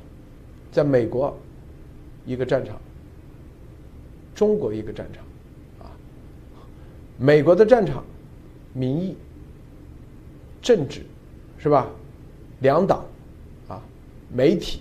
[0.70, 1.37] 在美国
[2.24, 2.79] 一个战场，
[4.33, 5.24] 中国一个战场，
[5.85, 5.91] 啊，
[7.19, 8.05] 美国的战场，
[8.73, 9.16] 民意、
[10.63, 11.03] 政治，
[11.59, 11.91] 是吧？
[12.61, 13.05] 两党，
[13.69, 13.83] 啊，
[14.33, 14.81] 媒体。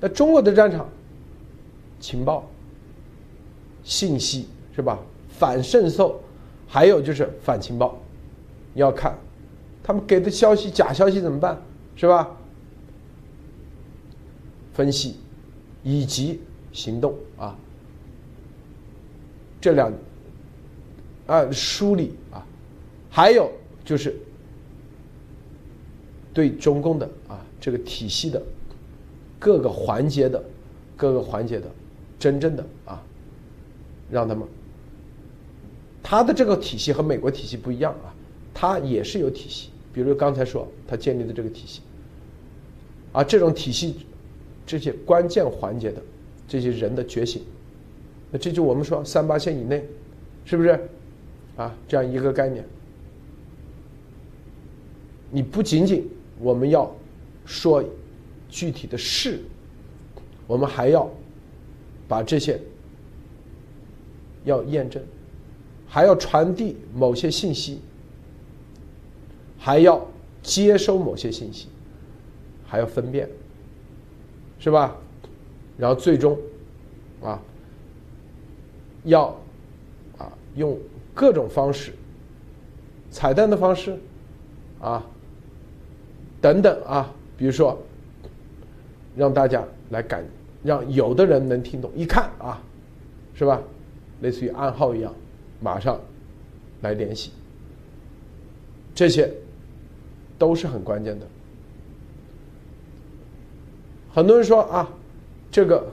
[0.00, 0.86] 那中国的战场，
[2.00, 2.44] 情报、
[3.84, 4.98] 信息，是吧？
[5.28, 6.20] 反渗透，
[6.66, 7.98] 还有就是反情报，
[8.72, 9.16] 你要看
[9.82, 11.56] 他们给的消息假消息怎么办，
[11.96, 12.28] 是吧？
[14.72, 15.16] 分析
[15.84, 16.40] 以及
[16.72, 17.56] 行动啊，
[19.60, 19.92] 这两
[21.28, 22.44] 啊梳理啊，
[23.08, 23.50] 还有
[23.84, 24.16] 就是
[26.32, 28.42] 对中共的啊这个体系的
[29.38, 30.42] 各个环节的
[30.96, 31.66] 各个环节的
[32.18, 33.02] 真正的啊，
[34.10, 34.46] 让他们
[36.02, 38.14] 他的这个体系和美国体系不一样啊，
[38.52, 41.80] 他也是有体系，比如刚才说他建立的这个体系
[43.12, 43.96] 啊，这种体系。
[44.66, 46.00] 这些关键环节的
[46.48, 47.42] 这些人的觉醒，
[48.30, 49.86] 那这就我们说三八线以内，
[50.46, 50.70] 是不是
[51.54, 51.76] 啊？
[51.86, 52.64] 这样一个概念，
[55.34, 56.08] 你不仅仅
[56.38, 56.88] 我们要
[57.44, 57.82] 说
[58.48, 59.40] 具体的事，
[60.46, 61.10] 我们还要
[62.06, 62.60] 把这些
[64.44, 65.02] 要验证，
[65.88, 67.80] 还要传递某些信息，
[69.58, 70.00] 还要
[70.40, 71.66] 接收某些信息，
[72.64, 73.28] 还要分辨。
[74.60, 74.96] 是吧？
[75.76, 76.38] 然后最终，
[77.20, 77.42] 啊，
[79.02, 79.26] 要
[80.16, 80.78] 啊用
[81.12, 81.92] 各种方式，
[83.10, 83.98] 彩蛋的方式，
[84.80, 85.04] 啊，
[86.44, 87.82] 等等啊，比如说，
[89.16, 90.22] 让大家来感，
[90.62, 92.60] 让有的人能听懂，一看啊，
[93.32, 93.62] 是吧？
[94.20, 95.10] 类似于暗号一样，
[95.58, 95.98] 马上
[96.82, 97.30] 来联系，
[98.94, 99.32] 这些
[100.38, 101.26] 都是很关键的。
[104.12, 104.86] 很多人说啊，
[105.50, 105.90] 这个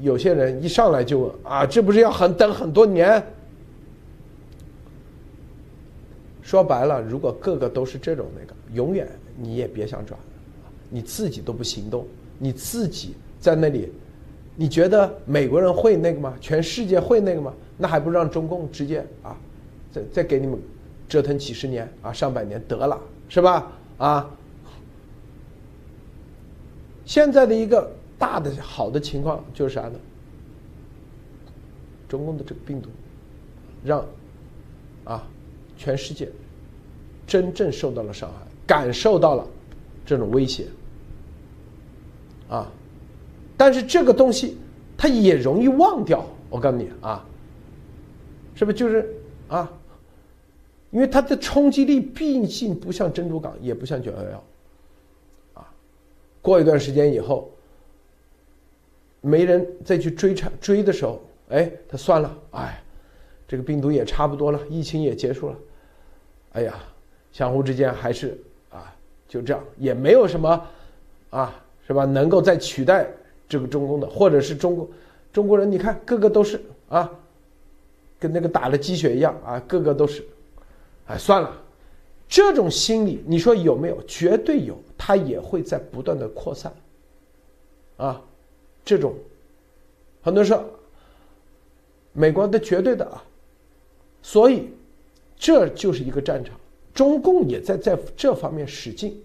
[0.00, 3.22] 有些人一上来就问啊，这不是要很等很多年？
[6.40, 9.06] 说白了，如果个个都是这种那个，永远
[9.42, 10.18] 你也别想转，
[10.90, 12.06] 你自己都不行动，
[12.38, 13.90] 你自己在那里，
[14.54, 16.36] 你觉得美国人会那个吗？
[16.40, 17.54] 全世界会那个吗？
[17.78, 19.34] 那还不让中共直接啊，
[19.90, 20.58] 再再给你们
[21.08, 23.72] 折腾几十年啊，上百年得了，是吧？
[23.96, 24.30] 啊。
[27.06, 29.98] 现在的一个大的好的情况就是啥呢？
[32.08, 32.88] 中共的这个病毒，
[33.82, 34.04] 让
[35.04, 35.26] 啊
[35.76, 36.28] 全世界
[37.26, 39.44] 真正受到了伤害，感受到了
[40.06, 40.68] 这种威胁
[42.48, 42.70] 啊！
[43.56, 44.56] 但是这个东西
[44.96, 47.26] 它也容易忘掉，我告诉你啊，
[48.54, 49.12] 是不是就是
[49.48, 49.68] 啊？
[50.92, 54.44] 因为它的冲击力毕竟不像珍珠港，也不像九幺幺
[55.54, 55.68] 啊。
[56.40, 57.50] 过一段时间以后，
[59.20, 62.80] 没人再去追查追的时候，哎，他算了，哎，
[63.48, 65.58] 这个病毒也差不多了，疫情也结束了，
[66.52, 66.74] 哎呀，
[67.32, 68.40] 相互之间还是，
[69.30, 70.66] 就这样，也没有什么
[71.30, 71.54] 啊，
[71.86, 72.04] 是吧？
[72.04, 73.06] 能够再取代
[73.48, 74.90] 这个中共的，或者是中国
[75.32, 77.08] 中国人，你看个个都是啊，
[78.18, 80.24] 跟那个打了鸡血一样啊，个个都是，
[81.06, 81.56] 哎，算了。
[82.28, 84.02] 这种心理，你说有没有？
[84.02, 86.72] 绝对有，它也会在不断的扩散。
[87.96, 88.20] 啊，
[88.84, 89.14] 这种，
[90.22, 90.64] 很多人说，
[92.12, 93.22] 美国的绝对的啊，
[94.22, 94.70] 所以
[95.36, 96.59] 这就是一个战场，
[97.00, 99.18] 中共也在在这方面使劲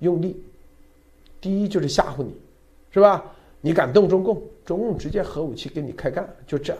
[0.00, 0.42] 用力。
[1.40, 2.34] 第一就是吓唬你，
[2.90, 3.24] 是吧？
[3.60, 6.76] 你敢动中共，中共直接核武器跟你开干，就这。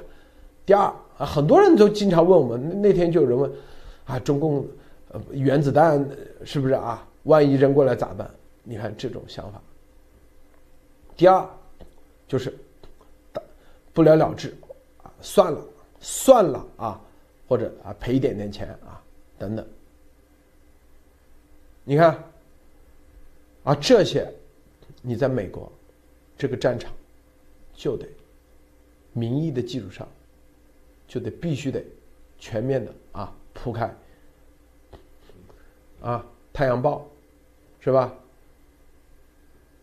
[0.67, 3.53] 第二啊，很多人都经常问我们，那天就有人问，
[4.05, 4.67] 啊，中共
[5.31, 6.05] 原子弹
[6.45, 7.07] 是不是啊？
[7.23, 8.29] 万一扔过来咋办？
[8.65, 9.63] 你看这种想法。
[11.17, 11.49] 第二
[12.27, 12.53] 就是
[13.93, 14.53] 不了了之
[15.05, 15.61] 啊，算了
[16.01, 17.01] 算了啊，
[17.47, 19.01] 或者啊赔一点点钱啊
[19.39, 19.65] 等等。
[21.91, 22.23] 你看
[23.65, 24.33] 啊这些。
[25.03, 25.73] 你在美国
[26.37, 26.93] 这个战场，
[27.73, 28.07] 就得
[29.15, 30.07] 民意的基础上，
[31.09, 31.83] 就得必须得
[32.39, 33.87] 全面的啊铺开
[36.03, 36.19] 啊，
[36.53, 37.09] 《太阳报》
[37.83, 38.15] 是吧？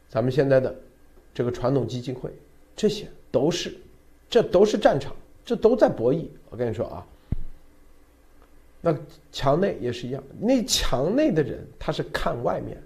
[0.07, 0.75] 咱们现在的
[1.33, 2.31] 这个传统基金会，
[2.75, 3.75] 这些都是，
[4.29, 6.27] 这都是战场，这都在博弈。
[6.51, 7.07] 我跟你说啊，
[8.81, 8.95] 那
[9.31, 12.81] 墙内也是一样，那墙内的人他是看外面，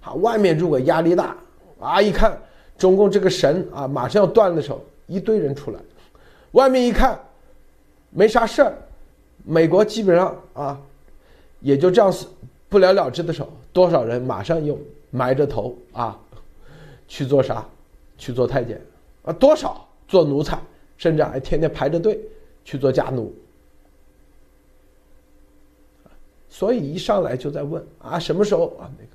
[0.00, 1.36] 啊，外面如果压力大。
[1.80, 2.02] 啊！
[2.02, 2.36] 一看
[2.76, 5.78] 中共这个神啊，马上要断的时候，一堆人出来。
[6.50, 7.16] 外面一看，
[8.10, 8.74] 没啥事儿。
[9.44, 10.80] 美国基本上啊，
[11.60, 12.26] 也就这样死
[12.68, 14.76] 不了了之的时候，多少人马上又
[15.12, 16.18] 埋着头啊，
[17.06, 17.64] 去做啥？
[18.16, 18.80] 去做太监
[19.22, 19.32] 啊？
[19.32, 20.60] 多少做奴才，
[20.96, 22.20] 甚至还天天排着队
[22.64, 23.32] 去做家奴。
[26.58, 29.10] 所以一上来就在问啊，什么时候啊那个？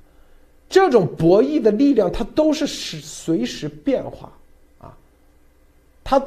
[0.66, 4.32] 这种博弈的力量，它都是时随时变化，
[4.78, 4.96] 啊，
[6.02, 6.26] 它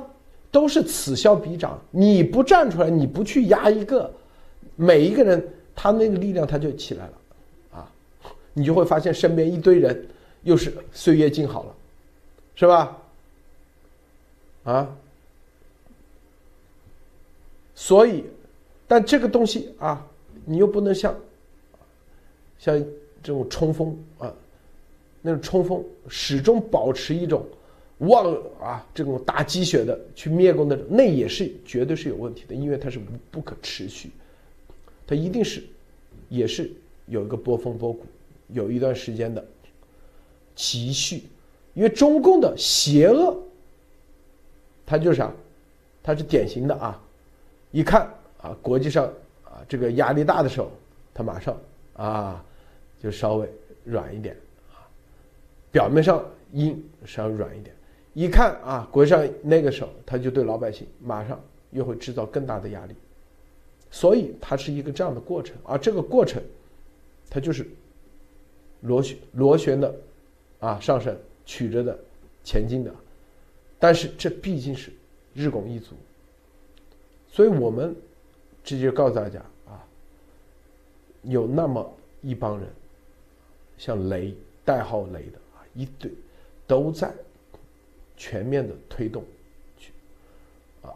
[0.51, 1.81] 都是此消彼长。
[1.89, 4.13] 你不站出来，你不去压一个，
[4.75, 5.43] 每一个人
[5.75, 7.13] 他那个力量他就起来了，
[7.79, 7.89] 啊，
[8.53, 10.07] 你就会发现身边一堆人
[10.43, 11.75] 又是岁月静好了，
[12.53, 12.95] 是吧？
[14.65, 14.87] 啊，
[17.73, 18.23] 所以，
[18.87, 20.05] 但这个东西啊，
[20.47, 21.15] 你又不能像，
[22.57, 22.83] 像。
[23.23, 24.33] 这种冲锋啊，
[25.21, 27.45] 那种冲锋始终保持一种
[27.97, 34.11] 望啊，这种打鸡血的去灭共的，那也是绝对是有问题的，因为它是不不可持续，
[35.05, 35.61] 它一定是
[36.29, 36.71] 也是
[37.07, 38.05] 有一个波峰波谷，
[38.49, 39.45] 有一段时间的
[40.55, 41.23] 积蓄，
[41.73, 43.35] 因为中共的邪恶，
[44.85, 45.33] 它就是啊，
[46.01, 47.03] 它是典型的啊，
[47.71, 48.09] 一看
[48.39, 49.11] 啊，国际上
[49.67, 50.71] 这个压力大的时候，
[51.13, 51.57] 它马上
[51.93, 52.43] 啊。
[52.99, 53.47] 就稍微
[53.83, 54.35] 软一点
[54.71, 54.81] 啊，
[55.71, 57.75] 表面上硬，稍微软一点。
[58.15, 61.39] 一看啊，国上那个时候，他就对老百姓马上
[61.69, 62.95] 又会制造更大的压力，
[63.91, 65.55] 所以它是一个这样的过程。
[65.63, 66.41] 而这个过程，
[67.29, 67.69] 它就是
[68.81, 69.95] 螺旋螺旋的
[70.59, 71.15] 啊上升，
[71.45, 71.97] 曲着的
[72.43, 72.91] 前进的。
[73.77, 74.91] 但是这毕竟是
[75.35, 75.93] 日拱一卒，
[77.29, 77.95] 所以我们
[78.63, 79.39] 直接告诉大家，
[81.27, 82.67] 有那么一帮人。
[83.77, 84.33] 像雷
[84.65, 86.11] 代号雷的啊，一堆
[86.65, 87.13] 都在
[88.17, 89.23] 全面的推动
[89.77, 89.91] 去
[90.81, 90.89] 啊，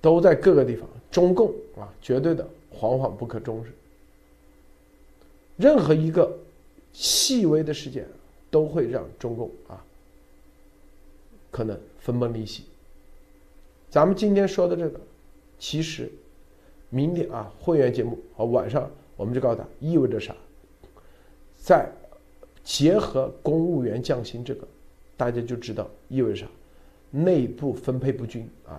[0.00, 0.88] 都在各个地方。
[1.10, 3.72] 中共啊，绝对的惶惶不可终日。
[5.56, 6.38] 任何一个
[6.92, 8.06] 细微的事件
[8.48, 9.84] 都会让中共啊
[11.50, 12.64] 可能分崩离析。
[13.90, 15.00] 咱们今天说的这个，
[15.58, 16.12] 其实
[16.90, 20.34] 明天啊会员节目啊晚上我们就告诉他意味着啥。
[21.56, 21.90] 再
[22.62, 24.68] 结合公务员降薪这个，
[25.16, 26.46] 大家就知道意味着啥，
[27.10, 28.78] 内部分配不均啊，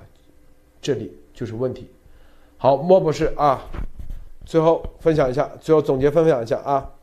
[0.81, 1.89] 这里就是问题。
[2.57, 3.61] 好，莫博士啊，
[4.45, 6.93] 最后分享一下，最后总结分享一下啊。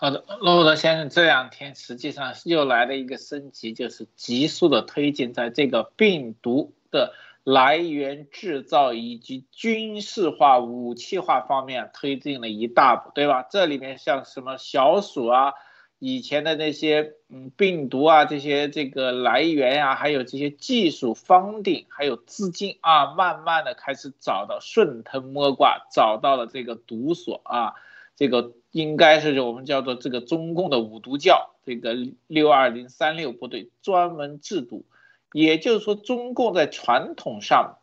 [0.00, 7.12] 好的，罗德先生，这两天实际上又来了一个升级，就是急速的推进在这个病毒的。
[7.50, 13.42] 来源制造以及军事化、武器化方面推进了一大步，对吧？
[13.42, 15.54] 这里面像什么小鼠啊，
[15.98, 27.72] 以前的那些嗯病毒啊，这些这个来源呀，还有这些技术方定，还有资金啊，慢慢的开始找到顺藤摸瓜，找到了这个毒所啊，
[28.14, 31.96] 这个应该是我们叫做这个中共的五毒教，这个
[32.26, 34.84] 六二零三六部队专门制毒。
[35.32, 37.78] 也就是说，中共在传统上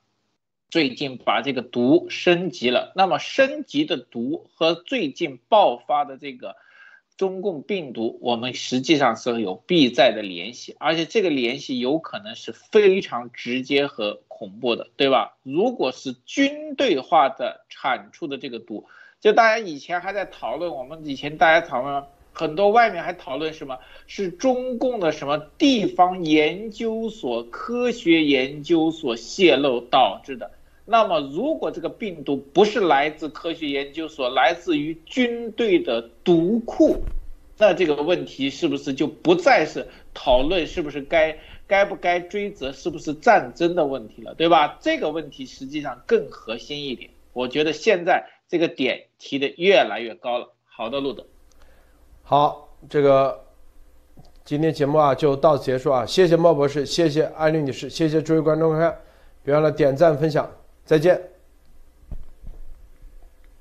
[0.70, 2.92] 最近把这个毒升级了。
[2.96, 6.56] 那么，升级的毒和最近爆发的这个
[7.18, 15.38] 中共病毒，我们实际上是有必在的联系，而且这个联系有可能是非常直接和恐怖的，对吧？
[15.44, 18.88] 如果是军队化的产出的这个毒，
[19.22, 22.04] 就大家以前还在讨论，我们以前大家讨论
[22.36, 30.52] 很多外面还讨论什么是中共的什么地方研究所、科学研究所泄露导致的。
[30.84, 36.98] 那么，如果这个病毒不是来自科学研究所，来自于军队的毒库，
[37.58, 44.78] 那这个问题是不是就不再是讨论是不是该该不该追责，是不是战争的问题了，对吧？
[44.82, 47.10] 这个问题实际上更核心一点。
[47.32, 50.54] 我觉得现在这个点提的越来越高了。
[50.66, 51.26] 好的，路德。
[52.28, 53.40] 好，这个
[54.44, 56.04] 今天节目啊就到此结束啊！
[56.04, 58.92] 谢谢莫博士，谢谢艾丽女士，谢谢诸位观众朋友，
[59.44, 60.50] 别忘了点赞分享。
[60.84, 61.35] 再见。